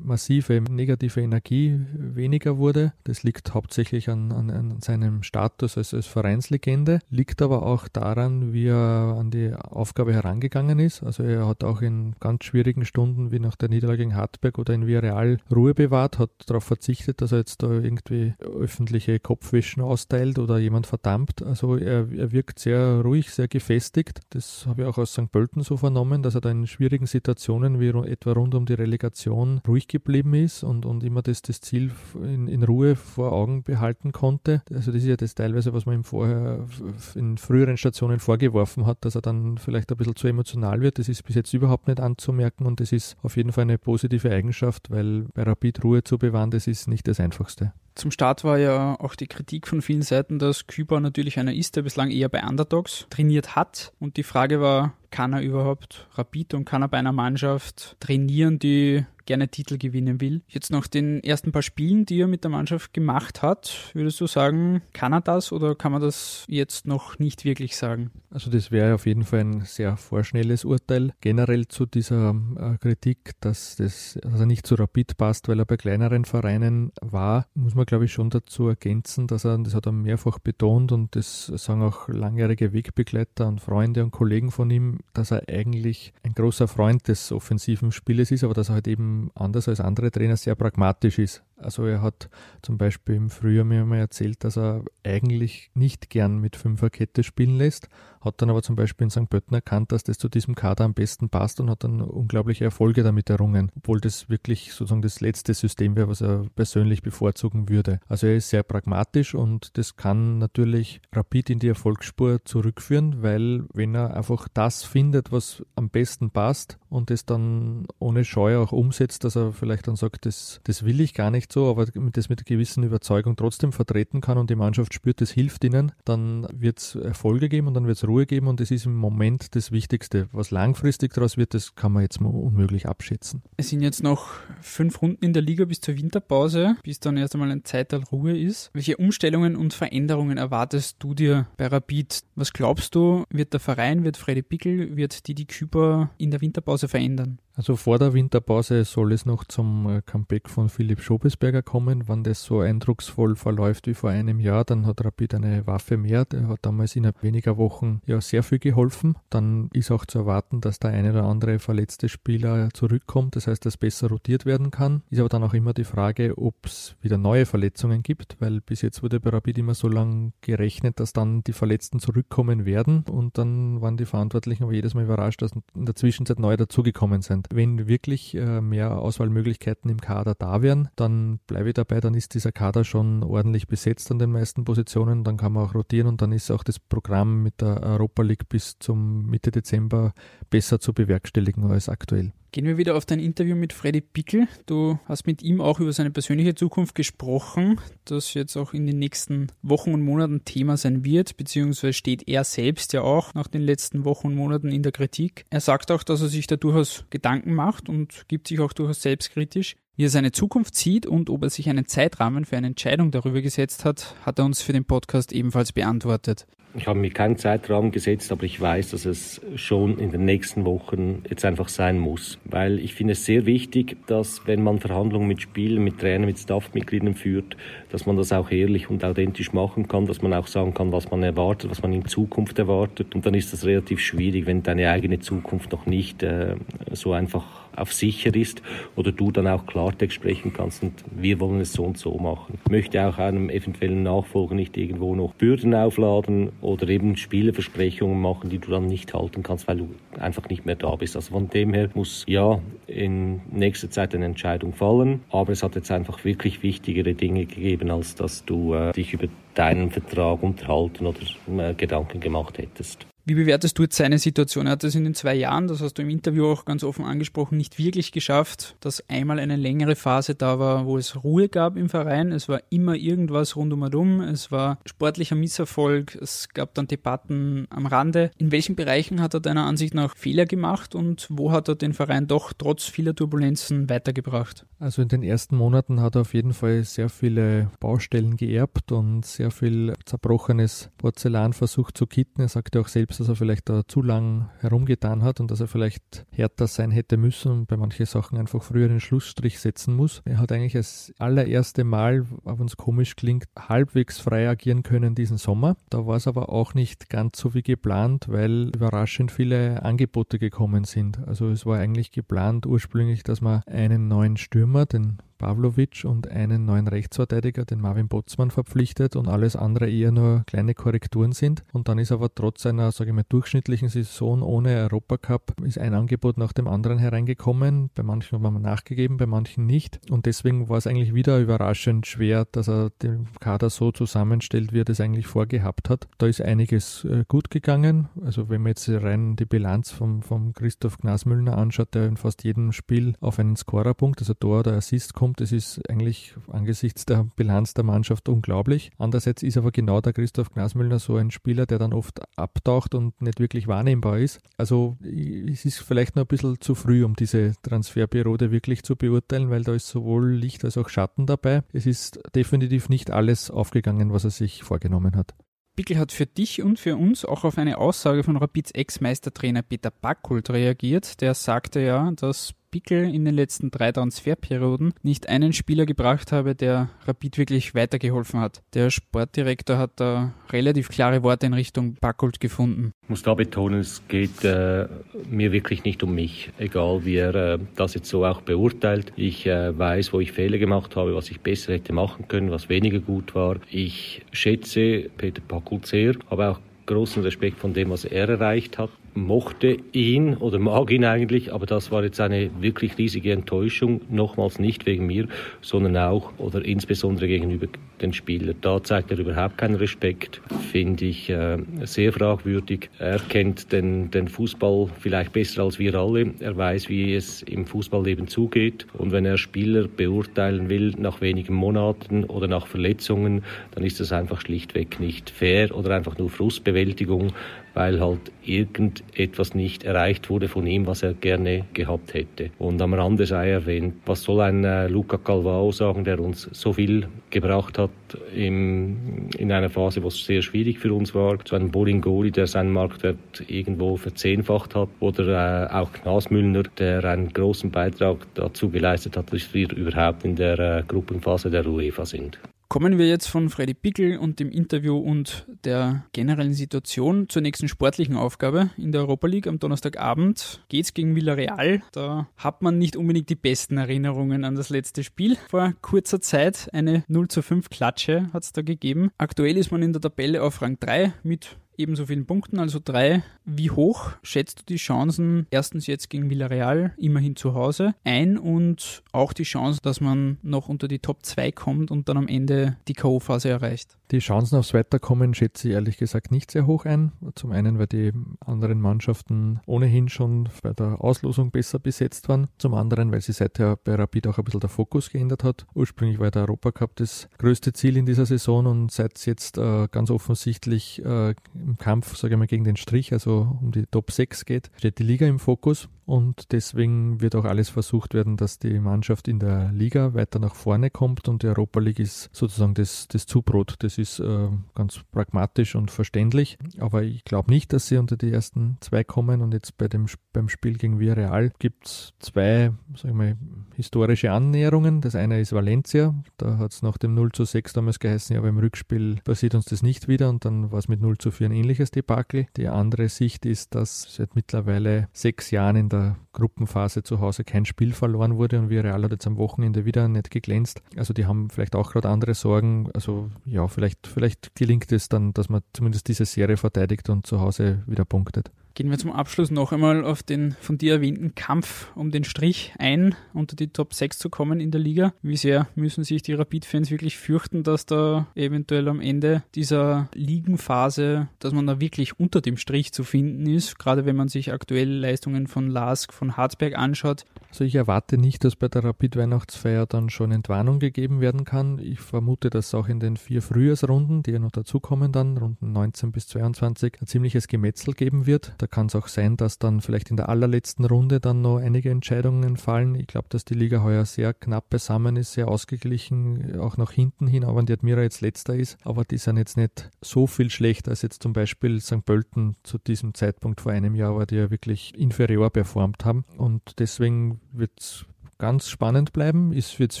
massive 0.04 0.60
negative 0.60 1.20
Energie 1.20 1.80
weniger 1.94 2.58
wurde. 2.58 2.92
Das 3.04 3.22
liegt 3.22 3.54
hauptsächlich 3.54 4.08
an, 4.08 4.32
an, 4.32 4.50
an 4.50 4.80
seinem 4.80 5.22
Status 5.22 5.78
als, 5.78 5.94
als, 5.94 6.06
Vereinslegende, 6.06 6.98
liegt 7.10 7.42
aber 7.42 7.62
auch 7.62 7.88
daran, 7.88 8.52
wie 8.52 8.66
er 8.66 9.16
an 9.18 9.30
die 9.30 9.54
Aufgabe 9.54 10.12
herangegangen 10.12 10.78
ist. 10.78 11.02
Also 11.02 11.22
er 11.22 11.46
hat 11.46 11.64
auch 11.64 11.80
in 11.80 12.14
ganz 12.20 12.44
schwierigen 12.44 12.84
Stunden 12.84 13.30
wie 13.30 13.38
nach 13.38 13.56
der 13.56 13.68
Niederlage 13.68 13.98
gegen 13.98 14.16
Hartberg 14.16 14.58
oder 14.58 14.74
in 14.74 14.86
Villarreal 14.86 15.38
Ruhe 15.54 15.74
bewahrt, 15.74 16.18
hat 16.18 16.30
darauf 16.46 16.64
verzichtet, 16.64 17.20
dass 17.20 17.32
er 17.32 17.38
jetzt 17.38 17.62
da 17.62 17.70
irgendwie 17.70 18.34
öffentliche 18.40 19.20
Kopfwischen 19.20 19.82
austeilt 19.82 20.38
oder 20.38 20.58
jemand 20.58 20.86
verdammt. 20.86 21.42
Also 21.42 21.76
er, 21.76 22.10
er 22.12 22.32
wirkt 22.32 22.58
sehr 22.58 23.00
ruhig, 23.02 23.30
sehr 23.30 23.48
gefestigt. 23.48 24.20
Das 24.30 24.66
habe 24.66 24.82
ich 24.82 24.88
auch 24.88 24.98
aus 24.98 25.12
St. 25.12 25.30
Pölten 25.30 25.62
so 25.62 25.76
vernommen, 25.76 26.22
dass 26.22 26.34
er 26.34 26.40
da 26.40 26.50
in 26.50 26.66
schwierigen 26.66 27.06
Situationen 27.06 27.80
wie 27.80 27.88
etwa 27.88 28.32
rund 28.32 28.54
um 28.54 28.66
die 28.66 28.74
Relegation 28.74 29.60
ruhig 29.66 29.88
geblieben 29.92 30.34
ist 30.34 30.64
und, 30.64 30.84
und 30.84 31.04
immer 31.04 31.22
das, 31.22 31.42
das 31.42 31.60
Ziel 31.60 31.92
in, 32.14 32.48
in 32.48 32.64
Ruhe 32.64 32.96
vor 32.96 33.32
Augen 33.32 33.62
behalten 33.62 34.10
konnte. 34.10 34.62
Also 34.70 34.90
das 34.90 35.02
ist 35.02 35.08
ja 35.08 35.16
das 35.16 35.34
teilweise, 35.34 35.72
was 35.72 35.86
man 35.86 35.96
ihm 35.96 36.04
vorher 36.04 36.66
in 37.14 37.38
früheren 37.38 37.76
Stationen 37.76 38.18
vorgeworfen 38.18 38.86
hat, 38.86 39.04
dass 39.04 39.14
er 39.14 39.22
dann 39.22 39.58
vielleicht 39.58 39.90
ein 39.92 39.96
bisschen 39.96 40.16
zu 40.16 40.26
emotional 40.26 40.80
wird. 40.80 40.98
Das 40.98 41.08
ist 41.08 41.22
bis 41.22 41.36
jetzt 41.36 41.52
überhaupt 41.54 41.86
nicht 41.86 42.00
anzumerken 42.00 42.66
und 42.66 42.80
das 42.80 42.90
ist 42.90 43.16
auf 43.22 43.36
jeden 43.36 43.52
Fall 43.52 43.62
eine 43.62 43.78
positive 43.78 44.30
Eigenschaft, 44.30 44.90
weil 44.90 45.26
bei 45.34 45.44
Rapid 45.44 45.84
Ruhe 45.84 46.02
zu 46.02 46.18
bewahren, 46.18 46.50
das 46.50 46.66
ist 46.66 46.88
nicht 46.88 47.06
das 47.06 47.20
Einfachste. 47.20 47.72
Zum 47.94 48.10
Start 48.10 48.42
war 48.42 48.58
ja 48.58 48.98
auch 48.98 49.14
die 49.14 49.26
Kritik 49.26 49.68
von 49.68 49.82
vielen 49.82 50.02
Seiten, 50.02 50.38
dass 50.38 50.66
Küber 50.66 50.98
natürlich 51.00 51.38
einer 51.38 51.52
ist, 51.52 51.76
der 51.76 51.82
bislang 51.82 52.10
eher 52.10 52.30
bei 52.30 52.42
Underdogs 52.42 53.06
trainiert 53.10 53.54
hat. 53.54 53.92
Und 54.00 54.16
die 54.16 54.22
Frage 54.22 54.62
war, 54.62 54.94
kann 55.12 55.32
er 55.32 55.42
überhaupt 55.42 56.08
Rapid 56.14 56.54
und 56.54 56.64
kann 56.64 56.82
er 56.82 56.88
bei 56.88 56.98
einer 56.98 57.12
Mannschaft 57.12 57.96
trainieren, 58.00 58.58
die 58.58 59.04
gerne 59.26 59.48
Titel 59.48 59.78
gewinnen 59.78 60.20
will. 60.20 60.42
Jetzt 60.48 60.70
nach 60.70 60.86
den 60.86 61.22
ersten 61.22 61.52
paar 61.52 61.62
Spielen, 61.62 62.06
die 62.06 62.20
er 62.20 62.28
mit 62.28 62.44
der 62.44 62.50
Mannschaft 62.50 62.92
gemacht 62.92 63.42
hat, 63.42 63.90
würdest 63.94 64.20
du 64.20 64.26
sagen, 64.26 64.82
kann 64.92 65.12
er 65.12 65.20
das 65.20 65.52
oder 65.52 65.74
kann 65.74 65.92
man 65.92 66.02
das 66.02 66.44
jetzt 66.48 66.86
noch 66.86 67.18
nicht 67.18 67.44
wirklich 67.44 67.76
sagen? 67.76 68.10
Also 68.30 68.50
das 68.50 68.70
wäre 68.70 68.94
auf 68.94 69.06
jeden 69.06 69.24
Fall 69.24 69.40
ein 69.40 69.60
sehr 69.62 69.96
vorschnelles 69.96 70.64
Urteil. 70.64 71.12
Generell 71.20 71.68
zu 71.68 71.86
dieser 71.86 72.34
äh, 72.56 72.78
Kritik, 72.78 73.32
dass, 73.40 73.76
das, 73.76 74.18
dass 74.22 74.40
er 74.40 74.46
nicht 74.46 74.66
zu 74.66 74.74
Rapid 74.74 75.16
passt, 75.16 75.48
weil 75.48 75.58
er 75.58 75.66
bei 75.66 75.76
kleineren 75.76 76.24
Vereinen 76.24 76.92
war, 77.00 77.46
muss 77.54 77.74
man 77.74 77.86
glaube 77.86 78.06
ich 78.06 78.12
schon 78.12 78.30
dazu 78.30 78.68
ergänzen, 78.68 79.26
dass 79.26 79.44
er, 79.44 79.58
das 79.58 79.74
hat 79.74 79.86
er 79.86 79.92
mehrfach 79.92 80.38
betont 80.38 80.92
und 80.92 81.14
das 81.14 81.46
sagen 81.46 81.82
auch 81.82 82.08
langjährige 82.08 82.72
Wegbegleiter 82.72 83.46
und 83.46 83.60
Freunde 83.60 84.02
und 84.02 84.10
Kollegen 84.10 84.50
von 84.50 84.70
ihm, 84.70 85.00
dass 85.12 85.30
er 85.30 85.48
eigentlich 85.48 86.12
ein 86.22 86.32
großer 86.32 86.68
Freund 86.68 87.08
des 87.08 87.32
offensiven 87.32 87.92
Spieles 87.92 88.30
ist, 88.30 88.44
aber 88.44 88.54
dass 88.54 88.68
er 88.68 88.76
halt 88.76 88.88
eben 88.88 89.30
anders 89.34 89.68
als 89.68 89.80
andere 89.80 90.10
Trainer 90.10 90.36
sehr 90.36 90.54
pragmatisch 90.54 91.18
ist. 91.18 91.42
Also 91.56 91.84
er 91.84 92.02
hat 92.02 92.28
zum 92.62 92.78
Beispiel 92.78 93.14
im 93.14 93.30
Frühjahr 93.30 93.64
mir 93.64 93.84
mal 93.84 93.98
erzählt, 93.98 94.42
dass 94.44 94.56
er 94.56 94.84
eigentlich 95.04 95.70
nicht 95.74 96.10
gern 96.10 96.38
mit 96.38 96.56
Fünferkette 96.56 97.22
spielen 97.22 97.56
lässt, 97.56 97.88
hat 98.24 98.40
dann 98.40 98.50
aber 98.50 98.62
zum 98.62 98.76
Beispiel 98.76 99.04
in 99.04 99.10
St. 99.10 99.28
Pötten 99.28 99.54
erkannt, 99.54 99.92
dass 99.92 100.04
das 100.04 100.18
zu 100.18 100.28
diesem 100.28 100.54
Kader 100.54 100.84
am 100.84 100.94
besten 100.94 101.28
passt 101.28 101.60
und 101.60 101.70
hat 101.70 101.84
dann 101.84 102.00
unglaubliche 102.00 102.64
Erfolge 102.64 103.02
damit 103.02 103.30
errungen, 103.30 103.70
obwohl 103.76 104.00
das 104.00 104.28
wirklich 104.28 104.72
sozusagen 104.72 105.02
das 105.02 105.20
letzte 105.20 105.54
System 105.54 105.96
wäre, 105.96 106.08
was 106.08 106.20
er 106.20 106.44
persönlich 106.54 107.02
bevorzugen 107.02 107.68
würde. 107.68 108.00
Also 108.08 108.26
er 108.26 108.36
ist 108.36 108.50
sehr 108.50 108.62
pragmatisch 108.62 109.34
und 109.34 109.76
das 109.76 109.96
kann 109.96 110.38
natürlich 110.38 111.00
rapid 111.12 111.50
in 111.50 111.58
die 111.58 111.68
Erfolgsspur 111.68 112.44
zurückführen, 112.44 113.22
weil 113.22 113.64
wenn 113.72 113.94
er 113.94 114.16
einfach 114.16 114.48
das 114.52 114.84
findet, 114.84 115.32
was 115.32 115.62
am 115.74 115.90
besten 115.90 116.30
passt 116.30 116.78
und 116.88 117.10
es 117.10 117.26
dann 117.26 117.86
ohne 117.98 118.24
Scheu 118.24 118.58
auch 118.58 118.72
umsetzt, 118.72 119.24
dass 119.24 119.36
er 119.36 119.52
vielleicht 119.52 119.88
dann 119.88 119.96
sagt, 119.96 120.26
das, 120.26 120.60
das 120.64 120.84
will 120.84 121.00
ich 121.00 121.14
gar 121.14 121.30
nicht 121.30 121.52
so, 121.52 121.70
aber 121.70 121.86
das 121.86 122.28
mit 122.28 122.38
einer 122.38 122.44
gewissen 122.44 122.82
Überzeugung 122.84 123.36
trotzdem 123.36 123.72
vertreten 123.72 124.20
kann 124.20 124.38
und 124.38 124.50
die 124.50 124.56
Mannschaft 124.56 124.94
spürt, 124.94 125.20
das 125.20 125.30
hilft 125.30 125.64
ihnen, 125.64 125.92
dann 126.04 126.46
wird 126.52 126.78
es 126.78 126.94
Erfolge 126.94 127.48
geben 127.48 127.66
und 127.66 127.74
dann 127.74 127.86
wird 127.86 127.96
es 127.96 128.04
Ruhe 128.12 128.26
geben 128.26 128.46
und 128.46 128.60
das 128.60 128.70
ist 128.70 128.84
im 128.84 128.94
Moment 128.94 129.54
das 129.56 129.72
Wichtigste. 129.72 130.28
Was 130.32 130.50
langfristig 130.50 131.14
daraus 131.14 131.38
wird, 131.38 131.54
das 131.54 131.74
kann 131.74 131.92
man 131.92 132.02
jetzt 132.02 132.20
mal 132.20 132.28
unmöglich 132.28 132.86
abschätzen. 132.86 133.42
Es 133.56 133.70
sind 133.70 133.80
jetzt 133.80 134.02
noch 134.02 134.34
fünf 134.60 135.00
Runden 135.00 135.24
in 135.24 135.32
der 135.32 135.42
Liga 135.42 135.64
bis 135.64 135.80
zur 135.80 135.96
Winterpause, 135.96 136.76
bis 136.82 137.00
dann 137.00 137.16
erst 137.16 137.34
einmal 137.34 137.50
ein 137.50 137.64
Zeitalter 137.64 138.06
Ruhe 138.10 138.38
ist. 138.38 138.70
Welche 138.74 138.98
Umstellungen 138.98 139.56
und 139.56 139.72
Veränderungen 139.72 140.36
erwartest 140.36 140.96
du 140.98 141.14
dir 141.14 141.46
bei 141.56 141.66
Rapid? 141.66 142.22
Was 142.34 142.52
glaubst 142.52 142.94
du, 142.94 143.24
wird 143.30 143.54
der 143.54 143.60
Verein, 143.60 144.04
wird 144.04 144.18
Freddy 144.18 144.42
Pickel, 144.42 144.96
wird 144.96 145.26
Didi 145.26 145.46
Küper 145.46 146.10
in 146.18 146.30
der 146.30 146.40
Winterpause 146.40 146.88
verändern? 146.88 147.38
Also 147.54 147.76
vor 147.76 147.98
der 147.98 148.14
Winterpause 148.14 148.82
soll 148.84 149.12
es 149.12 149.26
noch 149.26 149.44
zum 149.44 149.86
äh, 149.86 150.00
Comeback 150.00 150.48
von 150.48 150.70
Philipp 150.70 151.02
Schobesberger 151.02 151.62
kommen. 151.62 152.08
Wenn 152.08 152.24
das 152.24 152.42
so 152.42 152.60
eindrucksvoll 152.60 153.36
verläuft 153.36 153.86
wie 153.86 153.92
vor 153.94 154.08
einem 154.08 154.40
Jahr, 154.40 154.64
dann 154.64 154.86
hat 154.86 155.04
Rapid 155.04 155.34
eine 155.34 155.66
Waffe 155.66 155.98
mehr. 155.98 156.24
Der 156.24 156.48
hat 156.48 156.60
damals 156.62 156.96
innerhalb 156.96 157.22
weniger 157.22 157.58
Wochen 157.58 158.00
ja 158.06 158.22
sehr 158.22 158.42
viel 158.42 158.58
geholfen. 158.58 159.16
Dann 159.28 159.68
ist 159.74 159.90
auch 159.90 160.06
zu 160.06 160.20
erwarten, 160.20 160.62
dass 160.62 160.78
der 160.78 160.92
eine 160.92 161.10
oder 161.10 161.24
andere 161.24 161.58
verletzte 161.58 162.08
Spieler 162.08 162.70
zurückkommt. 162.72 163.36
Das 163.36 163.46
heißt, 163.46 163.66
dass 163.66 163.76
besser 163.76 164.08
rotiert 164.08 164.46
werden 164.46 164.70
kann. 164.70 165.02
Ist 165.10 165.20
aber 165.20 165.28
dann 165.28 165.44
auch 165.44 165.52
immer 165.54 165.74
die 165.74 165.84
Frage, 165.84 166.38
ob 166.38 166.54
es 166.64 166.96
wieder 167.02 167.18
neue 167.18 167.44
Verletzungen 167.44 168.02
gibt, 168.02 168.36
weil 168.40 168.62
bis 168.62 168.80
jetzt 168.80 169.02
wurde 169.02 169.20
bei 169.20 169.28
Rapid 169.28 169.58
immer 169.58 169.74
so 169.74 169.88
lange 169.88 170.32
gerechnet, 170.40 171.00
dass 171.00 171.12
dann 171.12 171.44
die 171.44 171.52
Verletzten 171.52 172.00
zurückkommen 172.00 172.64
werden. 172.64 173.04
Und 173.10 173.36
dann 173.36 173.82
waren 173.82 173.98
die 173.98 174.06
Verantwortlichen 174.06 174.62
aber 174.62 174.72
jedes 174.72 174.94
Mal 174.94 175.04
überrascht, 175.04 175.42
dass 175.42 175.52
in 175.74 175.84
der 175.84 175.94
Zwischenzeit 175.94 176.38
neue 176.38 176.56
dazugekommen 176.56 177.20
sind 177.20 177.41
sind. 177.42 177.56
Wenn 177.56 177.88
wirklich 177.88 178.34
äh, 178.34 178.60
mehr 178.60 178.98
Auswahlmöglichkeiten 178.98 179.90
im 179.90 180.00
Kader 180.00 180.34
da 180.34 180.62
wären, 180.62 180.88
dann 180.96 181.38
bleibe 181.46 181.68
ich 181.68 181.74
dabei, 181.74 182.00
dann 182.00 182.14
ist 182.14 182.34
dieser 182.34 182.52
Kader 182.52 182.84
schon 182.84 183.22
ordentlich 183.22 183.66
besetzt 183.66 184.10
an 184.10 184.18
den 184.18 184.32
meisten 184.32 184.64
Positionen, 184.64 185.24
dann 185.24 185.36
kann 185.36 185.52
man 185.52 185.64
auch 185.64 185.74
rotieren 185.74 186.08
und 186.08 186.22
dann 186.22 186.32
ist 186.32 186.50
auch 186.50 186.64
das 186.64 186.78
Programm 186.78 187.42
mit 187.42 187.60
der 187.60 187.82
Europa 187.82 188.22
League 188.22 188.48
bis 188.48 188.78
zum 188.78 189.26
Mitte 189.26 189.50
Dezember 189.50 190.12
besser 190.50 190.80
zu 190.80 190.92
bewerkstelligen 190.92 191.70
als 191.70 191.88
aktuell. 191.88 192.32
Gehen 192.54 192.66
wir 192.66 192.76
wieder 192.76 192.96
auf 192.96 193.06
dein 193.06 193.18
Interview 193.18 193.56
mit 193.56 193.72
Freddy 193.72 194.02
Pickel. 194.02 194.46
Du 194.66 194.98
hast 195.06 195.26
mit 195.26 195.40
ihm 195.42 195.62
auch 195.62 195.80
über 195.80 195.90
seine 195.94 196.10
persönliche 196.10 196.54
Zukunft 196.54 196.94
gesprochen, 196.94 197.80
das 198.04 198.34
jetzt 198.34 198.58
auch 198.58 198.74
in 198.74 198.86
den 198.86 198.98
nächsten 198.98 199.46
Wochen 199.62 199.94
und 199.94 200.02
Monaten 200.02 200.44
Thema 200.44 200.76
sein 200.76 201.02
wird, 201.02 201.38
beziehungsweise 201.38 201.94
steht 201.94 202.28
er 202.28 202.44
selbst 202.44 202.92
ja 202.92 203.00
auch 203.00 203.32
nach 203.32 203.46
den 203.46 203.62
letzten 203.62 204.04
Wochen 204.04 204.26
und 204.26 204.34
Monaten 204.34 204.70
in 204.70 204.82
der 204.82 204.92
Kritik. 204.92 205.46
Er 205.48 205.62
sagt 205.62 205.90
auch, 205.90 206.02
dass 206.02 206.20
er 206.20 206.28
sich 206.28 206.46
da 206.46 206.56
durchaus 206.56 207.06
Gedanken 207.08 207.54
macht 207.54 207.88
und 207.88 208.28
gibt 208.28 208.48
sich 208.48 208.60
auch 208.60 208.74
durchaus 208.74 209.00
selbstkritisch. 209.00 209.76
Wie 209.96 210.04
er 210.04 210.10
seine 210.10 210.32
Zukunft 210.32 210.74
sieht 210.74 211.06
und 211.06 211.30
ob 211.30 211.44
er 211.44 211.50
sich 211.50 211.70
einen 211.70 211.86
Zeitrahmen 211.86 212.44
für 212.44 212.58
eine 212.58 212.66
Entscheidung 212.66 213.12
darüber 213.12 213.40
gesetzt 213.40 213.86
hat, 213.86 214.14
hat 214.26 214.38
er 214.38 214.44
uns 214.44 214.60
für 214.60 214.74
den 214.74 214.84
Podcast 214.84 215.32
ebenfalls 215.32 215.72
beantwortet. 215.72 216.46
Ich 216.74 216.86
habe 216.86 216.98
mir 216.98 217.10
keinen 217.10 217.36
Zeitrahmen 217.36 217.90
gesetzt, 217.90 218.32
aber 218.32 218.44
ich 218.44 218.58
weiß, 218.58 218.92
dass 218.92 219.04
es 219.04 219.42
schon 219.56 219.98
in 219.98 220.10
den 220.10 220.24
nächsten 220.24 220.64
Wochen 220.64 221.22
jetzt 221.28 221.44
einfach 221.44 221.68
sein 221.68 221.98
muss. 221.98 222.38
Weil 222.44 222.78
ich 222.78 222.94
finde 222.94 223.12
es 223.12 223.26
sehr 223.26 223.44
wichtig, 223.44 223.98
dass 224.06 224.46
wenn 224.46 224.62
man 224.62 224.78
Verhandlungen 224.78 225.28
mit 225.28 225.42
Spielern, 225.42 225.84
mit 225.84 225.98
Trainern, 225.98 226.24
mit 226.24 226.38
Staffmitgliedern 226.38 227.14
führt, 227.14 227.58
dass 227.90 228.06
man 228.06 228.16
das 228.16 228.32
auch 228.32 228.50
ehrlich 228.50 228.88
und 228.88 229.04
authentisch 229.04 229.52
machen 229.52 229.86
kann, 229.86 230.06
dass 230.06 230.22
man 230.22 230.32
auch 230.32 230.46
sagen 230.46 230.72
kann, 230.72 230.92
was 230.92 231.10
man 231.10 231.22
erwartet, 231.22 231.70
was 231.70 231.82
man 231.82 231.92
in 231.92 232.06
Zukunft 232.06 232.58
erwartet. 232.58 233.14
Und 233.14 233.26
dann 233.26 233.34
ist 233.34 233.52
das 233.52 233.66
relativ 233.66 234.00
schwierig, 234.00 234.46
wenn 234.46 234.62
deine 234.62 234.88
eigene 234.90 235.20
Zukunft 235.20 235.72
noch 235.72 235.84
nicht 235.84 236.22
äh, 236.22 236.56
so 236.92 237.12
einfach 237.12 237.61
auf 237.76 237.92
sicher 237.92 238.34
ist 238.34 238.62
oder 238.96 239.12
du 239.12 239.30
dann 239.30 239.46
auch 239.46 239.66
Klartext 239.66 240.14
sprechen 240.16 240.52
kannst 240.52 240.82
und 240.82 240.92
wir 241.10 241.40
wollen 241.40 241.60
es 241.60 241.72
so 241.72 241.84
und 241.84 241.98
so 241.98 242.16
machen. 242.18 242.58
Ich 242.64 242.70
möchte 242.70 243.06
auch 243.06 243.18
einem 243.18 243.50
eventuellen 243.50 244.02
Nachfolger 244.02 244.54
nicht 244.54 244.76
irgendwo 244.76 245.14
noch 245.14 245.34
Bürden 245.34 245.74
aufladen 245.74 246.52
oder 246.60 246.88
eben 246.88 247.16
Spieleversprechungen 247.16 248.20
machen, 248.20 248.50
die 248.50 248.58
du 248.58 248.70
dann 248.70 248.86
nicht 248.86 249.12
halten 249.14 249.42
kannst, 249.42 249.68
weil 249.68 249.78
du 249.78 249.88
einfach 250.18 250.48
nicht 250.48 250.66
mehr 250.66 250.76
da 250.76 250.94
bist. 250.96 251.16
Also 251.16 251.32
von 251.32 251.48
dem 251.48 251.72
her 251.74 251.90
muss 251.94 252.24
ja 252.26 252.60
in 252.86 253.40
nächster 253.50 253.90
Zeit 253.90 254.14
eine 254.14 254.26
Entscheidung 254.26 254.72
fallen, 254.72 255.20
aber 255.30 255.52
es 255.52 255.62
hat 255.62 255.74
jetzt 255.74 255.90
einfach 255.90 256.24
wirklich 256.24 256.62
wichtigere 256.62 257.14
Dinge 257.14 257.46
gegeben, 257.46 257.90
als 257.90 258.14
dass 258.14 258.44
du 258.44 258.74
äh, 258.74 258.92
dich 258.92 259.12
über 259.12 259.28
deinen 259.54 259.90
Vertrag 259.90 260.42
unterhalten 260.42 261.06
oder 261.06 261.20
äh, 261.58 261.74
Gedanken 261.74 262.20
gemacht 262.20 262.58
hättest. 262.58 263.06
Wie 263.24 263.34
bewertest 263.34 263.78
du 263.78 263.84
jetzt 263.84 263.96
seine 263.96 264.18
Situation? 264.18 264.66
Er 264.66 264.72
hat 264.72 264.82
es 264.82 264.96
in 264.96 265.04
den 265.04 265.14
zwei 265.14 265.34
Jahren, 265.34 265.68
das 265.68 265.80
hast 265.80 265.94
du 265.94 266.02
im 266.02 266.10
Interview 266.10 266.46
auch 266.46 266.64
ganz 266.64 266.82
offen 266.82 267.04
angesprochen, 267.04 267.56
nicht 267.56 267.78
wirklich 267.78 268.10
geschafft, 268.10 268.74
dass 268.80 269.08
einmal 269.08 269.38
eine 269.38 269.54
längere 269.54 269.94
Phase 269.94 270.34
da 270.34 270.58
war, 270.58 270.86
wo 270.86 270.98
es 270.98 271.22
Ruhe 271.22 271.48
gab 271.48 271.76
im 271.76 271.88
Verein. 271.88 272.32
Es 272.32 272.48
war 272.48 272.60
immer 272.70 272.96
irgendwas 272.96 273.54
rund 273.54 273.72
um 273.72 273.82
und 273.82 273.94
um. 273.94 274.20
Es 274.22 274.50
war 274.50 274.80
sportlicher 274.86 275.36
Misserfolg. 275.36 276.16
Es 276.20 276.48
gab 276.48 276.74
dann 276.74 276.88
Debatten 276.88 277.68
am 277.70 277.86
Rande. 277.86 278.32
In 278.38 278.50
welchen 278.50 278.74
Bereichen 278.74 279.20
hat 279.20 279.34
er 279.34 279.40
deiner 279.40 279.66
Ansicht 279.66 279.94
nach 279.94 280.16
Fehler 280.16 280.46
gemacht 280.46 280.96
und 280.96 281.28
wo 281.30 281.52
hat 281.52 281.68
er 281.68 281.76
den 281.76 281.92
Verein 281.92 282.26
doch 282.26 282.52
trotz 282.52 282.86
vieler 282.86 283.14
Turbulenzen 283.14 283.88
weitergebracht? 283.88 284.66
Also 284.80 285.00
in 285.00 285.06
den 285.06 285.22
ersten 285.22 285.54
Monaten 285.56 286.00
hat 286.00 286.16
er 286.16 286.22
auf 286.22 286.34
jeden 286.34 286.52
Fall 286.52 286.82
sehr 286.82 287.08
viele 287.08 287.70
Baustellen 287.78 288.36
geerbt 288.36 288.90
und 288.90 289.24
sehr 289.24 289.52
viel 289.52 289.94
zerbrochenes 290.06 290.90
Porzellan 290.98 291.52
versucht 291.52 291.96
zu 291.96 292.08
kitten. 292.08 292.40
Er 292.40 292.48
sagte 292.48 292.80
auch 292.80 292.88
selbst, 292.88 293.11
dass 293.18 293.28
er 293.28 293.36
vielleicht 293.36 293.68
da 293.68 293.82
zu 293.86 294.02
lang 294.02 294.48
herumgetan 294.58 295.22
hat 295.22 295.40
und 295.40 295.50
dass 295.50 295.60
er 295.60 295.68
vielleicht 295.68 296.26
härter 296.30 296.66
sein 296.66 296.90
hätte 296.90 297.16
müssen 297.16 297.52
und 297.52 297.66
bei 297.66 297.76
manchen 297.76 298.06
Sachen 298.06 298.38
einfach 298.38 298.62
früher 298.62 298.88
den 298.88 299.00
Schlussstrich 299.00 299.60
setzen 299.60 299.94
muss. 299.94 300.22
Er 300.24 300.38
hat 300.38 300.52
eigentlich 300.52 300.72
das 300.74 301.12
allererste 301.18 301.84
Mal, 301.84 302.26
auch 302.44 302.58
wenn 302.58 302.66
es 302.66 302.76
komisch 302.76 303.16
klingt, 303.16 303.44
halbwegs 303.58 304.18
frei 304.18 304.48
agieren 304.48 304.82
können 304.82 305.14
diesen 305.14 305.38
Sommer. 305.38 305.76
Da 305.90 306.06
war 306.06 306.16
es 306.16 306.26
aber 306.26 306.48
auch 306.48 306.74
nicht 306.74 307.08
ganz 307.08 307.38
so 307.38 307.54
wie 307.54 307.62
geplant, 307.62 308.26
weil 308.28 308.70
überraschend 308.74 309.30
viele 309.30 309.82
Angebote 309.82 310.38
gekommen 310.38 310.84
sind. 310.84 311.18
Also 311.26 311.48
es 311.50 311.66
war 311.66 311.78
eigentlich 311.78 312.12
geplant 312.12 312.66
ursprünglich, 312.66 313.22
dass 313.22 313.40
man 313.40 313.62
einen 313.66 314.08
neuen 314.08 314.36
Stürmer, 314.36 314.86
den 314.86 315.18
Pavlovic 315.42 316.04
und 316.04 316.28
einen 316.28 316.66
neuen 316.66 316.86
Rechtsverteidiger, 316.86 317.64
den 317.64 317.80
Marvin 317.80 318.06
Botzmann, 318.06 318.52
verpflichtet 318.52 319.16
und 319.16 319.26
alles 319.26 319.56
andere 319.56 319.90
eher 319.90 320.12
nur 320.12 320.44
kleine 320.46 320.72
Korrekturen 320.72 321.32
sind. 321.32 321.64
Und 321.72 321.88
dann 321.88 321.98
ist 321.98 322.12
aber 322.12 322.32
trotz 322.32 322.64
einer, 322.64 322.92
sage 322.92 323.10
ich 323.10 323.16
mal, 323.16 323.24
durchschnittlichen 323.28 323.88
Saison 323.88 324.42
ohne 324.42 324.76
Europacup 324.76 325.60
ist 325.64 325.78
ein 325.78 325.94
Angebot 325.94 326.38
nach 326.38 326.52
dem 326.52 326.68
anderen 326.68 326.98
hereingekommen. 326.98 327.90
Bei 327.96 328.04
manchen 328.04 328.36
hat 328.36 328.52
man 328.52 328.62
nachgegeben, 328.62 329.16
bei 329.16 329.26
manchen 329.26 329.66
nicht. 329.66 329.98
Und 330.10 330.26
deswegen 330.26 330.68
war 330.68 330.78
es 330.78 330.86
eigentlich 330.86 331.12
wieder 331.12 331.40
überraschend 331.40 332.06
schwer, 332.06 332.46
dass 332.52 332.68
er 332.68 332.90
den 333.02 333.26
Kader 333.40 333.68
so 333.68 333.90
zusammenstellt, 333.90 334.72
wie 334.72 334.82
er 334.82 334.84
das 334.84 335.00
eigentlich 335.00 335.26
vorgehabt 335.26 335.90
hat. 335.90 336.06
Da 336.18 336.28
ist 336.28 336.40
einiges 336.40 337.04
äh, 337.04 337.24
gut 337.26 337.50
gegangen. 337.50 338.08
Also 338.24 338.48
wenn 338.48 338.62
man 338.62 338.70
jetzt 338.70 338.88
rein 338.88 339.34
die 339.34 339.44
Bilanz 339.44 339.90
vom, 339.90 340.22
vom 340.22 340.52
Christoph 340.52 340.98
Gnasmüllner 340.98 341.58
anschaut, 341.58 341.94
der 341.94 342.06
in 342.06 342.16
fast 342.16 342.44
jedem 342.44 342.70
Spiel 342.70 343.14
auf 343.20 343.40
einen 343.40 343.56
Scorerpunkt, 343.56 344.20
also 344.20 344.34
Tor 344.34 344.60
oder 344.60 344.74
Assist 344.74 345.14
kommt, 345.14 345.31
das 345.36 345.52
ist 345.52 345.80
eigentlich 345.88 346.34
angesichts 346.50 347.06
der 347.06 347.26
Bilanz 347.36 347.74
der 347.74 347.84
Mannschaft 347.84 348.28
unglaublich. 348.28 348.90
Andererseits 348.98 349.42
ist 349.42 349.56
aber 349.56 349.70
genau 349.70 350.00
der 350.00 350.12
Christoph 350.12 350.50
Gnasmüllner 350.50 350.98
so 350.98 351.16
ein 351.16 351.30
Spieler, 351.30 351.66
der 351.66 351.78
dann 351.78 351.92
oft 351.92 352.20
abtaucht 352.36 352.94
und 352.94 353.20
nicht 353.20 353.40
wirklich 353.40 353.68
wahrnehmbar 353.68 354.18
ist. 354.18 354.40
Also 354.56 354.96
es 355.02 355.64
ist 355.64 355.78
vielleicht 355.78 356.16
noch 356.16 356.24
ein 356.24 356.28
bisschen 356.28 356.60
zu 356.60 356.74
früh, 356.74 357.04
um 357.04 357.16
diese 357.16 357.54
Transferperiode 357.62 358.50
wirklich 358.50 358.82
zu 358.82 358.96
beurteilen, 358.96 359.50
weil 359.50 359.64
da 359.64 359.74
ist 359.74 359.88
sowohl 359.88 360.32
Licht 360.32 360.64
als 360.64 360.78
auch 360.78 360.88
Schatten 360.88 361.26
dabei. 361.26 361.62
Es 361.72 361.86
ist 361.86 362.20
definitiv 362.34 362.88
nicht 362.88 363.10
alles 363.10 363.50
aufgegangen, 363.50 364.12
was 364.12 364.24
er 364.24 364.30
sich 364.30 364.62
vorgenommen 364.62 365.16
hat. 365.16 365.34
Pickel 365.74 365.98
hat 365.98 366.12
für 366.12 366.26
dich 366.26 366.62
und 366.62 366.78
für 366.78 366.96
uns 366.96 367.24
auch 367.24 367.44
auf 367.44 367.56
eine 367.56 367.78
Aussage 367.78 368.24
von 368.24 368.36
Rapids 368.36 368.72
Ex-Meistertrainer 368.72 369.62
Peter 369.62 369.90
Backult 369.90 370.50
reagiert. 370.50 371.22
Der 371.22 371.32
sagte 371.32 371.80
ja, 371.80 372.10
dass 372.10 372.52
Pickel 372.72 373.14
in 373.14 373.24
den 373.24 373.34
letzten 373.34 373.70
drei 373.70 373.92
Transferperioden 373.92 374.94
nicht 375.02 375.28
einen 375.28 375.52
Spieler 375.52 375.86
gebracht 375.86 376.32
habe, 376.32 376.56
der 376.56 376.88
Rapid 377.06 377.38
wirklich 377.38 377.74
weitergeholfen 377.74 378.40
hat. 378.40 378.62
Der 378.74 378.90
Sportdirektor 378.90 379.78
hat 379.78 379.92
da 379.96 380.32
relativ 380.50 380.88
klare 380.88 381.22
Worte 381.22 381.46
in 381.46 381.52
Richtung 381.52 381.94
Backult 382.00 382.40
gefunden. 382.40 382.92
Ich 383.02 383.10
muss 383.10 383.22
da 383.22 383.34
betonen, 383.34 383.80
es 383.80 384.02
geht 384.08 384.42
äh, 384.42 384.88
mir 385.28 385.52
wirklich 385.52 385.84
nicht 385.84 386.02
um 386.02 386.14
mich, 386.14 386.50
egal 386.58 387.04
wie 387.04 387.16
er 387.16 387.34
äh, 387.34 387.58
das 387.76 387.94
jetzt 387.94 388.08
so 388.08 388.24
auch 388.24 388.40
beurteilt. 388.40 389.12
Ich 389.16 389.46
äh, 389.46 389.78
weiß, 389.78 390.14
wo 390.14 390.20
ich 390.20 390.32
Fehler 390.32 390.56
gemacht 390.58 390.96
habe, 390.96 391.14
was 391.14 391.30
ich 391.30 391.40
besser 391.40 391.74
hätte 391.74 391.92
machen 391.92 392.26
können, 392.26 392.50
was 392.50 392.70
weniger 392.70 393.00
gut 393.00 393.34
war. 393.34 393.56
Ich 393.70 394.22
schätze 394.32 395.10
Peter 395.18 395.42
Backult 395.46 395.86
sehr, 395.86 396.14
aber 396.30 396.52
auch 396.52 396.60
großen 396.86 397.22
Respekt 397.22 397.58
von 397.58 397.74
dem, 397.74 397.90
was 397.90 398.06
er 398.06 398.30
erreicht 398.30 398.78
hat 398.78 398.90
mochte 399.14 399.76
ihn 399.92 400.36
oder 400.36 400.58
mag 400.58 400.90
ihn 400.90 401.04
eigentlich, 401.04 401.52
aber 401.52 401.66
das 401.66 401.90
war 401.90 402.02
jetzt 402.04 402.20
eine 402.20 402.50
wirklich 402.60 402.98
riesige 402.98 403.32
Enttäuschung. 403.32 404.00
Nochmals 404.10 404.58
nicht 404.58 404.86
wegen 404.86 405.06
mir, 405.06 405.28
sondern 405.60 405.96
auch 405.96 406.32
oder 406.38 406.64
insbesondere 406.64 407.28
gegenüber 407.28 407.66
den 408.00 408.12
Spielern. 408.12 408.56
Da 408.60 408.82
zeigt 408.82 409.10
er 409.10 409.18
überhaupt 409.18 409.58
keinen 409.58 409.76
Respekt, 409.76 410.40
finde 410.70 411.04
ich 411.04 411.30
äh, 411.30 411.58
sehr 411.84 412.12
fragwürdig. 412.12 412.90
Er 412.98 413.18
kennt 413.18 413.72
den, 413.72 414.10
den 414.10 414.28
Fußball 414.28 414.88
vielleicht 415.00 415.32
besser 415.32 415.62
als 415.62 415.78
wir 415.78 415.94
alle. 415.94 416.34
Er 416.40 416.56
weiß, 416.56 416.88
wie 416.88 417.14
es 417.14 417.42
im 417.42 417.66
Fußballleben 417.66 418.28
zugeht. 418.28 418.86
Und 418.94 419.12
wenn 419.12 419.24
er 419.24 419.38
Spieler 419.38 419.86
beurteilen 419.88 420.68
will 420.68 420.94
nach 420.98 421.20
wenigen 421.20 421.54
Monaten 421.54 422.24
oder 422.24 422.48
nach 422.48 422.66
Verletzungen, 422.66 423.44
dann 423.72 423.84
ist 423.84 424.00
das 424.00 424.12
einfach 424.12 424.40
schlichtweg 424.40 424.98
nicht 424.98 425.30
fair 425.30 425.74
oder 425.76 425.94
einfach 425.94 426.18
nur 426.18 426.30
Frustbewältigung 426.30 427.32
weil 427.74 428.00
halt 428.00 428.32
irgendetwas 428.44 429.54
nicht 429.54 429.84
erreicht 429.84 430.30
wurde 430.30 430.48
von 430.48 430.66
ihm, 430.66 430.86
was 430.86 431.02
er 431.02 431.14
gerne 431.14 431.64
gehabt 431.72 432.14
hätte. 432.14 432.50
Und 432.58 432.80
am 432.82 432.94
Rande 432.94 433.26
sei 433.26 433.50
erwähnt, 433.50 433.94
was 434.04 434.22
soll 434.22 434.40
ein 434.40 434.64
äh, 434.64 434.88
Luca 434.88 435.16
Calvao 435.16 435.72
sagen, 435.72 436.04
der 436.04 436.20
uns 436.20 436.48
so 436.52 436.72
viel 436.72 437.06
gebracht 437.30 437.78
hat 437.78 437.90
im, 438.34 439.28
in 439.38 439.52
einer 439.52 439.70
Phase, 439.70 440.02
wo 440.02 440.08
es 440.08 440.24
sehr 440.24 440.42
schwierig 440.42 440.78
für 440.78 440.92
uns 440.92 441.14
war. 441.14 441.38
So 441.44 441.56
ein 441.56 441.70
Bolingoli, 441.70 442.30
der 442.30 442.46
seinen 442.46 442.72
Marktwert 442.72 443.16
irgendwo 443.46 443.96
verzehnfacht 443.96 444.74
hat. 444.74 444.88
Oder 445.00 445.68
äh, 445.70 445.72
auch 445.72 445.92
Knasmüllner, 445.92 446.64
der 446.78 447.04
einen 447.04 447.32
großen 447.32 447.70
Beitrag 447.70 448.18
dazu 448.34 448.70
geleistet 448.70 449.16
hat, 449.16 449.32
dass 449.32 449.52
wir 449.54 449.70
überhaupt 449.72 450.24
in 450.24 450.36
der 450.36 450.58
äh, 450.58 450.82
Gruppenphase 450.86 451.50
der 451.50 451.66
UEFA 451.66 452.04
sind. 452.04 452.38
Kommen 452.72 452.96
wir 452.96 453.06
jetzt 453.06 453.26
von 453.26 453.50
Freddy 453.50 453.74
Pickel 453.74 454.16
und 454.16 454.40
dem 454.40 454.50
Interview 454.50 454.96
und 454.96 455.46
der 455.62 456.06
generellen 456.12 456.54
Situation 456.54 457.28
zur 457.28 457.42
nächsten 457.42 457.68
sportlichen 457.68 458.16
Aufgabe 458.16 458.70
in 458.78 458.92
der 458.92 459.02
Europa 459.02 459.26
League 459.26 459.46
am 459.46 459.58
Donnerstagabend. 459.58 460.64
Geht's 460.70 460.94
gegen 460.94 461.14
Villarreal. 461.14 461.82
Da 461.92 462.28
hat 462.38 462.62
man 462.62 462.78
nicht 462.78 462.96
unbedingt 462.96 463.28
die 463.28 463.34
besten 463.34 463.76
Erinnerungen 463.76 464.46
an 464.46 464.54
das 464.54 464.70
letzte 464.70 465.04
Spiel. 465.04 465.36
Vor 465.50 465.74
kurzer 465.82 466.22
Zeit 466.22 466.70
eine 466.72 467.04
0 467.08 467.28
zu 467.28 467.42
5 467.42 467.68
Klatsche 467.68 468.30
hat 468.32 468.44
es 468.44 468.52
da 468.52 468.62
gegeben. 468.62 469.10
Aktuell 469.18 469.58
ist 469.58 469.70
man 469.70 469.82
in 469.82 469.92
der 469.92 470.00
Tabelle 470.00 470.42
auf 470.42 470.62
Rang 470.62 470.78
3 470.80 471.12
mit 471.24 471.58
ebenso 471.76 472.06
vielen 472.06 472.26
Punkten, 472.26 472.58
also 472.58 472.78
drei. 472.82 473.22
Wie 473.44 473.70
hoch 473.70 474.12
schätzt 474.22 474.60
du 474.60 474.64
die 474.66 474.76
Chancen, 474.76 475.46
erstens 475.50 475.86
jetzt 475.86 476.10
gegen 476.10 476.30
Villarreal, 476.30 476.94
immerhin 476.96 477.36
zu 477.36 477.54
Hause, 477.54 477.94
ein 478.04 478.38
und 478.38 479.02
auch 479.12 479.32
die 479.32 479.42
Chance, 479.42 479.80
dass 479.82 480.00
man 480.00 480.38
noch 480.42 480.68
unter 480.68 480.88
die 480.88 480.98
Top 481.00 481.24
2 481.24 481.52
kommt 481.52 481.90
und 481.90 482.08
dann 482.08 482.16
am 482.16 482.28
Ende 482.28 482.76
die 482.88 482.94
K.O.-Phase 482.94 483.48
erreicht? 483.48 483.96
Die 484.12 484.18
Chancen 484.18 484.58
aufs 484.58 484.74
Weiterkommen 484.74 485.32
schätze 485.32 485.68
ich 485.68 485.74
ehrlich 485.74 485.96
gesagt 485.96 486.32
nicht 486.32 486.50
sehr 486.50 486.66
hoch 486.66 486.84
ein. 486.84 487.12
Zum 487.34 487.50
einen, 487.50 487.78
weil 487.78 487.86
die 487.86 488.12
anderen 488.40 488.78
Mannschaften 488.78 489.60
ohnehin 489.64 490.10
schon 490.10 490.50
bei 490.62 490.74
der 490.74 491.02
Auslosung 491.02 491.50
besser 491.50 491.78
besetzt 491.78 492.28
waren. 492.28 492.48
Zum 492.58 492.74
anderen, 492.74 493.10
weil 493.10 493.22
sie 493.22 493.32
seither 493.32 493.76
bei 493.76 493.94
Rapid 493.94 494.26
auch 494.26 494.36
ein 494.36 494.44
bisschen 494.44 494.60
der 494.60 494.68
Fokus 494.68 495.08
geändert 495.08 495.44
hat. 495.44 495.64
Ursprünglich 495.74 496.18
war 496.18 496.30
der 496.30 496.42
Europacup 496.42 496.94
das 496.96 497.26
größte 497.38 497.72
Ziel 497.72 497.96
in 497.96 498.04
dieser 498.04 498.26
Saison 498.26 498.66
und 498.66 498.92
seit 498.92 499.16
es 499.16 499.24
jetzt 499.24 499.56
äh, 499.56 499.88
ganz 499.90 500.10
offensichtlich 500.10 501.02
äh, 501.02 501.34
im 501.54 501.78
Kampf, 501.78 502.14
sage 502.14 502.34
ich 502.34 502.38
mal, 502.38 502.46
gegen 502.46 502.64
den 502.64 502.76
Strich, 502.76 503.14
also 503.14 503.56
um 503.62 503.72
die 503.72 503.86
Top 503.86 504.10
6 504.10 504.44
geht, 504.44 504.70
steht 504.76 504.98
die 504.98 505.04
Liga 505.04 505.26
im 505.26 505.38
Fokus 505.38 505.88
und 506.04 506.52
deswegen 506.52 507.20
wird 507.20 507.36
auch 507.36 507.44
alles 507.44 507.68
versucht 507.68 508.14
werden, 508.14 508.36
dass 508.36 508.58
die 508.58 508.78
Mannschaft 508.80 509.28
in 509.28 509.38
der 509.38 509.70
Liga 509.72 510.14
weiter 510.14 510.38
nach 510.38 510.54
vorne 510.54 510.90
kommt 510.90 511.28
und 511.28 511.42
die 511.42 511.46
Europa 511.46 511.80
League 511.80 512.00
ist 512.00 512.30
sozusagen 512.32 512.74
das, 512.74 513.06
das 513.08 513.26
Zubrot. 513.26 513.76
Das 513.78 513.98
ist 513.98 514.18
äh, 514.18 514.48
ganz 514.74 515.00
pragmatisch 515.12 515.74
und 515.74 515.90
verständlich, 515.90 516.58
aber 516.78 517.02
ich 517.02 517.24
glaube 517.24 517.50
nicht, 517.50 517.72
dass 517.72 517.86
sie 517.86 517.98
unter 517.98 518.16
die 518.16 518.32
ersten 518.32 518.78
zwei 518.80 519.04
kommen 519.04 519.42
und 519.42 519.52
jetzt 519.54 519.78
bei 519.78 519.88
dem, 519.88 520.06
beim 520.32 520.48
Spiel 520.48 520.76
gegen 520.76 520.98
Villarreal 520.98 521.52
gibt 521.58 521.86
es 521.86 522.14
zwei, 522.18 522.72
sag 522.96 523.10
ich 523.10 523.16
mal, 523.16 523.36
historische 523.76 524.32
Annäherungen. 524.32 525.00
Das 525.00 525.14
eine 525.14 525.40
ist 525.40 525.52
Valencia, 525.52 526.14
da 526.36 526.58
hat 526.58 526.72
es 526.72 526.82
nach 526.82 526.98
dem 526.98 527.14
0 527.14 527.32
zu 527.32 527.44
6 527.44 527.72
damals 527.74 527.98
geheißen, 527.98 528.34
ja, 528.34 528.40
aber 528.40 528.48
im 528.48 528.58
Rückspiel 528.58 529.20
passiert 529.24 529.54
uns 529.54 529.66
das 529.66 529.82
nicht 529.82 530.08
wieder 530.08 530.28
und 530.28 530.44
dann 530.44 530.72
war 530.72 530.78
es 530.78 530.88
mit 530.88 531.00
0 531.00 531.18
zu 531.18 531.30
4 531.30 531.46
ein 531.46 531.52
ähnliches 531.52 531.90
Debakel. 531.90 532.46
Die 532.56 532.68
andere 532.68 533.08
Sicht 533.08 533.46
ist, 533.46 533.74
dass 533.74 534.14
seit 534.14 534.34
mittlerweile 534.34 535.08
sechs 535.12 535.50
Jahren 535.50 535.76
in 535.76 535.88
der 535.88 536.01
Gruppenphase 536.32 537.02
zu 537.02 537.20
Hause 537.20 537.44
kein 537.44 537.64
Spiel 537.64 537.92
verloren 537.92 538.36
wurde 538.36 538.58
und 538.58 538.66
Real 538.66 539.02
hat 539.02 539.12
jetzt 539.12 539.26
am 539.26 539.36
Wochenende 539.36 539.84
wieder 539.84 540.08
nicht 540.08 540.30
geglänzt. 540.30 540.82
Also 540.96 541.12
die 541.12 541.26
haben 541.26 541.50
vielleicht 541.50 541.74
auch 541.76 541.92
gerade 541.92 542.08
andere 542.08 542.34
Sorgen. 542.34 542.90
Also 542.94 543.30
ja, 543.44 543.68
vielleicht, 543.68 544.06
vielleicht 544.06 544.54
gelingt 544.54 544.90
es 544.92 545.08
dann, 545.08 545.32
dass 545.32 545.48
man 545.48 545.62
zumindest 545.72 546.08
diese 546.08 546.24
Serie 546.24 546.56
verteidigt 546.56 547.08
und 547.10 547.26
zu 547.26 547.40
Hause 547.40 547.82
wieder 547.86 548.04
punktet. 548.04 548.50
Gehen 548.74 548.90
wir 548.90 548.96
zum 548.96 549.12
Abschluss 549.12 549.50
noch 549.50 549.72
einmal 549.72 550.02
auf 550.04 550.22
den 550.22 550.56
von 550.60 550.78
dir 550.78 550.94
erwähnten 550.94 551.34
Kampf 551.34 551.92
um 551.94 552.10
den 552.10 552.24
Strich 552.24 552.72
ein, 552.78 553.14
unter 553.34 553.54
die 553.54 553.68
Top 553.68 553.92
6 553.92 554.18
zu 554.18 554.30
kommen 554.30 554.60
in 554.60 554.70
der 554.70 554.80
Liga. 554.80 555.12
Wie 555.20 555.36
sehr 555.36 555.68
müssen 555.74 556.04
sich 556.04 556.22
die 556.22 556.32
Rapid-Fans 556.32 556.90
wirklich 556.90 557.18
fürchten, 557.18 557.64
dass 557.64 557.84
da 557.84 558.28
eventuell 558.34 558.88
am 558.88 559.00
Ende 559.00 559.42
dieser 559.54 560.08
Ligenphase, 560.14 561.28
dass 561.38 561.52
man 561.52 561.66
da 561.66 561.80
wirklich 561.80 562.18
unter 562.18 562.40
dem 562.40 562.56
Strich 562.56 562.92
zu 562.92 563.04
finden 563.04 563.46
ist, 563.46 563.78
gerade 563.78 564.06
wenn 564.06 564.16
man 564.16 564.28
sich 564.28 564.52
aktuell 564.52 564.90
Leistungen 564.90 565.48
von 565.48 565.68
Lask, 565.68 566.12
von 566.12 566.38
Harzberg 566.38 566.76
anschaut? 566.76 567.26
Also 567.50 567.64
ich 567.64 567.74
erwarte 567.74 568.16
nicht, 568.16 568.44
dass 568.44 568.56
bei 568.56 568.68
der 568.68 568.82
Rapid-Weihnachtsfeier 568.84 569.84
dann 569.84 570.08
schon 570.08 570.32
Entwarnung 570.32 570.78
gegeben 570.78 571.20
werden 571.20 571.44
kann. 571.44 571.78
Ich 571.78 572.00
vermute, 572.00 572.48
dass 572.48 572.74
auch 572.74 572.88
in 572.88 572.98
den 572.98 573.18
vier 573.18 573.42
Frühjahrsrunden, 573.42 574.22
die 574.22 574.30
ja 574.30 574.38
noch 574.38 574.52
dazukommen 574.52 575.12
dann, 575.12 575.36
Runden 575.36 575.72
19 575.72 576.12
bis 576.12 576.28
22, 576.28 577.02
ein 577.02 577.06
ziemliches 577.06 577.48
Gemetzel 577.48 577.92
geben 577.92 578.24
wird. 578.24 578.54
Da 578.62 578.68
kann 578.68 578.86
es 578.86 578.94
auch 578.94 579.08
sein, 579.08 579.36
dass 579.36 579.58
dann 579.58 579.80
vielleicht 579.80 580.10
in 580.12 580.16
der 580.16 580.28
allerletzten 580.28 580.84
Runde 580.84 581.18
dann 581.18 581.42
noch 581.42 581.56
einige 581.56 581.90
Entscheidungen 581.90 582.56
fallen. 582.56 582.94
Ich 582.94 583.08
glaube, 583.08 583.26
dass 583.28 583.44
die 583.44 583.54
Liga 583.54 583.82
heuer 583.82 584.04
sehr 584.04 584.32
knapp 584.34 584.70
beisammen 584.70 585.16
ist, 585.16 585.32
sehr 585.32 585.48
ausgeglichen, 585.48 586.60
auch 586.60 586.76
nach 586.76 586.92
hinten 586.92 587.26
hin, 587.26 587.42
auch 587.44 587.56
wenn 587.56 587.66
die 587.66 587.72
Admira 587.72 588.02
jetzt 588.02 588.20
letzter 588.20 588.54
ist. 588.54 588.78
Aber 588.84 589.04
die 589.04 589.18
sind 589.18 589.36
jetzt 589.36 589.56
nicht 589.56 589.90
so 590.00 590.28
viel 590.28 590.48
schlechter 590.48 590.92
als 590.92 591.02
jetzt 591.02 591.24
zum 591.24 591.32
Beispiel 591.32 591.80
St. 591.80 592.04
Pölten 592.06 592.54
zu 592.62 592.78
diesem 592.78 593.14
Zeitpunkt 593.14 593.60
vor 593.60 593.72
einem 593.72 593.96
Jahr, 593.96 594.14
weil 594.14 594.26
die 594.26 594.36
ja 594.36 594.52
wirklich 594.52 594.96
inferior 594.96 595.50
performt 595.50 596.04
haben. 596.04 596.24
Und 596.38 596.78
deswegen 596.78 597.40
wird 597.50 597.72
es 597.80 598.06
ganz 598.42 598.68
spannend 598.68 599.12
bleiben, 599.12 599.52
ist 599.52 599.78
jetzt 599.78 600.00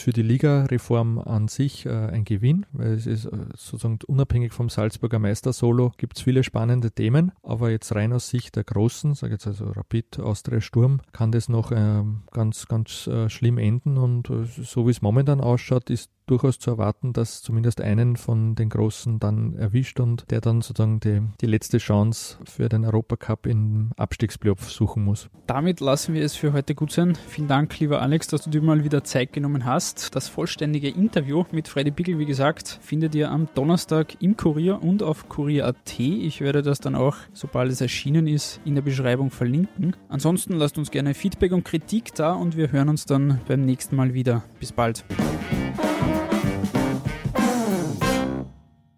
für 0.00 0.12
die 0.12 0.22
Liga-Reform 0.22 1.20
an 1.20 1.46
sich 1.46 1.86
äh, 1.86 1.90
ein 1.90 2.24
Gewinn, 2.24 2.66
weil 2.72 2.94
es 2.94 3.06
ist 3.06 3.26
äh, 3.26 3.30
sozusagen 3.56 4.00
unabhängig 4.08 4.52
vom 4.52 4.68
Salzburger 4.68 5.20
Meister-Solo 5.20 5.92
gibt 5.96 6.16
es 6.16 6.24
viele 6.24 6.42
spannende 6.42 6.90
Themen, 6.90 7.30
aber 7.44 7.70
jetzt 7.70 7.94
rein 7.94 8.12
aus 8.12 8.30
Sicht 8.30 8.56
der 8.56 8.64
Großen, 8.64 9.14
sage 9.14 9.34
jetzt 9.34 9.46
also 9.46 9.66
Rapid, 9.66 10.18
Austria, 10.18 10.60
Sturm, 10.60 11.02
kann 11.12 11.30
das 11.30 11.48
noch 11.48 11.70
äh, 11.70 12.02
ganz, 12.32 12.66
ganz 12.66 13.06
äh, 13.06 13.30
schlimm 13.30 13.58
enden 13.58 13.96
und 13.96 14.28
äh, 14.28 14.44
so 14.44 14.88
wie 14.88 14.90
es 14.90 15.02
momentan 15.02 15.40
ausschaut, 15.40 15.88
ist 15.88 16.10
durchaus 16.32 16.58
zu 16.58 16.70
erwarten, 16.70 17.12
dass 17.12 17.42
zumindest 17.42 17.82
einen 17.82 18.16
von 18.16 18.54
den 18.54 18.70
Großen 18.70 19.20
dann 19.20 19.54
erwischt 19.54 20.00
und 20.00 20.30
der 20.30 20.40
dann 20.40 20.62
sozusagen 20.62 20.98
die, 20.98 21.20
die 21.42 21.46
letzte 21.46 21.76
Chance 21.76 22.38
für 22.44 22.70
den 22.70 22.86
Europacup 22.86 23.46
im 23.46 23.90
Abstiegsplayoff 23.98 24.70
suchen 24.70 25.04
muss. 25.04 25.28
Damit 25.46 25.80
lassen 25.80 26.14
wir 26.14 26.24
es 26.24 26.34
für 26.34 26.54
heute 26.54 26.74
gut 26.74 26.90
sein. 26.90 27.18
Vielen 27.28 27.48
Dank, 27.48 27.78
lieber 27.80 28.00
Alex, 28.00 28.28
dass 28.28 28.44
du 28.44 28.50
dir 28.50 28.62
mal 28.62 28.82
wieder 28.82 29.04
Zeit 29.04 29.34
genommen 29.34 29.66
hast. 29.66 30.14
Das 30.14 30.28
vollständige 30.28 30.88
Interview 30.88 31.44
mit 31.52 31.68
Freddy 31.68 31.90
Bickel, 31.90 32.18
wie 32.18 32.24
gesagt, 32.24 32.78
findet 32.80 33.14
ihr 33.14 33.30
am 33.30 33.48
Donnerstag 33.54 34.22
im 34.22 34.36
Kurier 34.38 34.82
und 34.82 35.02
auf 35.02 35.28
kurier.at. 35.28 36.00
Ich 36.00 36.40
werde 36.40 36.62
das 36.62 36.80
dann 36.80 36.94
auch, 36.94 37.16
sobald 37.34 37.70
es 37.70 37.82
erschienen 37.82 38.26
ist, 38.26 38.58
in 38.64 38.74
der 38.74 38.82
Beschreibung 38.82 39.30
verlinken. 39.30 39.94
Ansonsten 40.08 40.54
lasst 40.54 40.78
uns 40.78 40.90
gerne 40.90 41.12
Feedback 41.12 41.52
und 41.52 41.64
Kritik 41.64 42.14
da 42.14 42.32
und 42.32 42.56
wir 42.56 42.72
hören 42.72 42.88
uns 42.88 43.04
dann 43.04 43.38
beim 43.46 43.66
nächsten 43.66 43.96
Mal 43.96 44.14
wieder. 44.14 44.44
Bis 44.58 44.72
bald. 44.72 45.04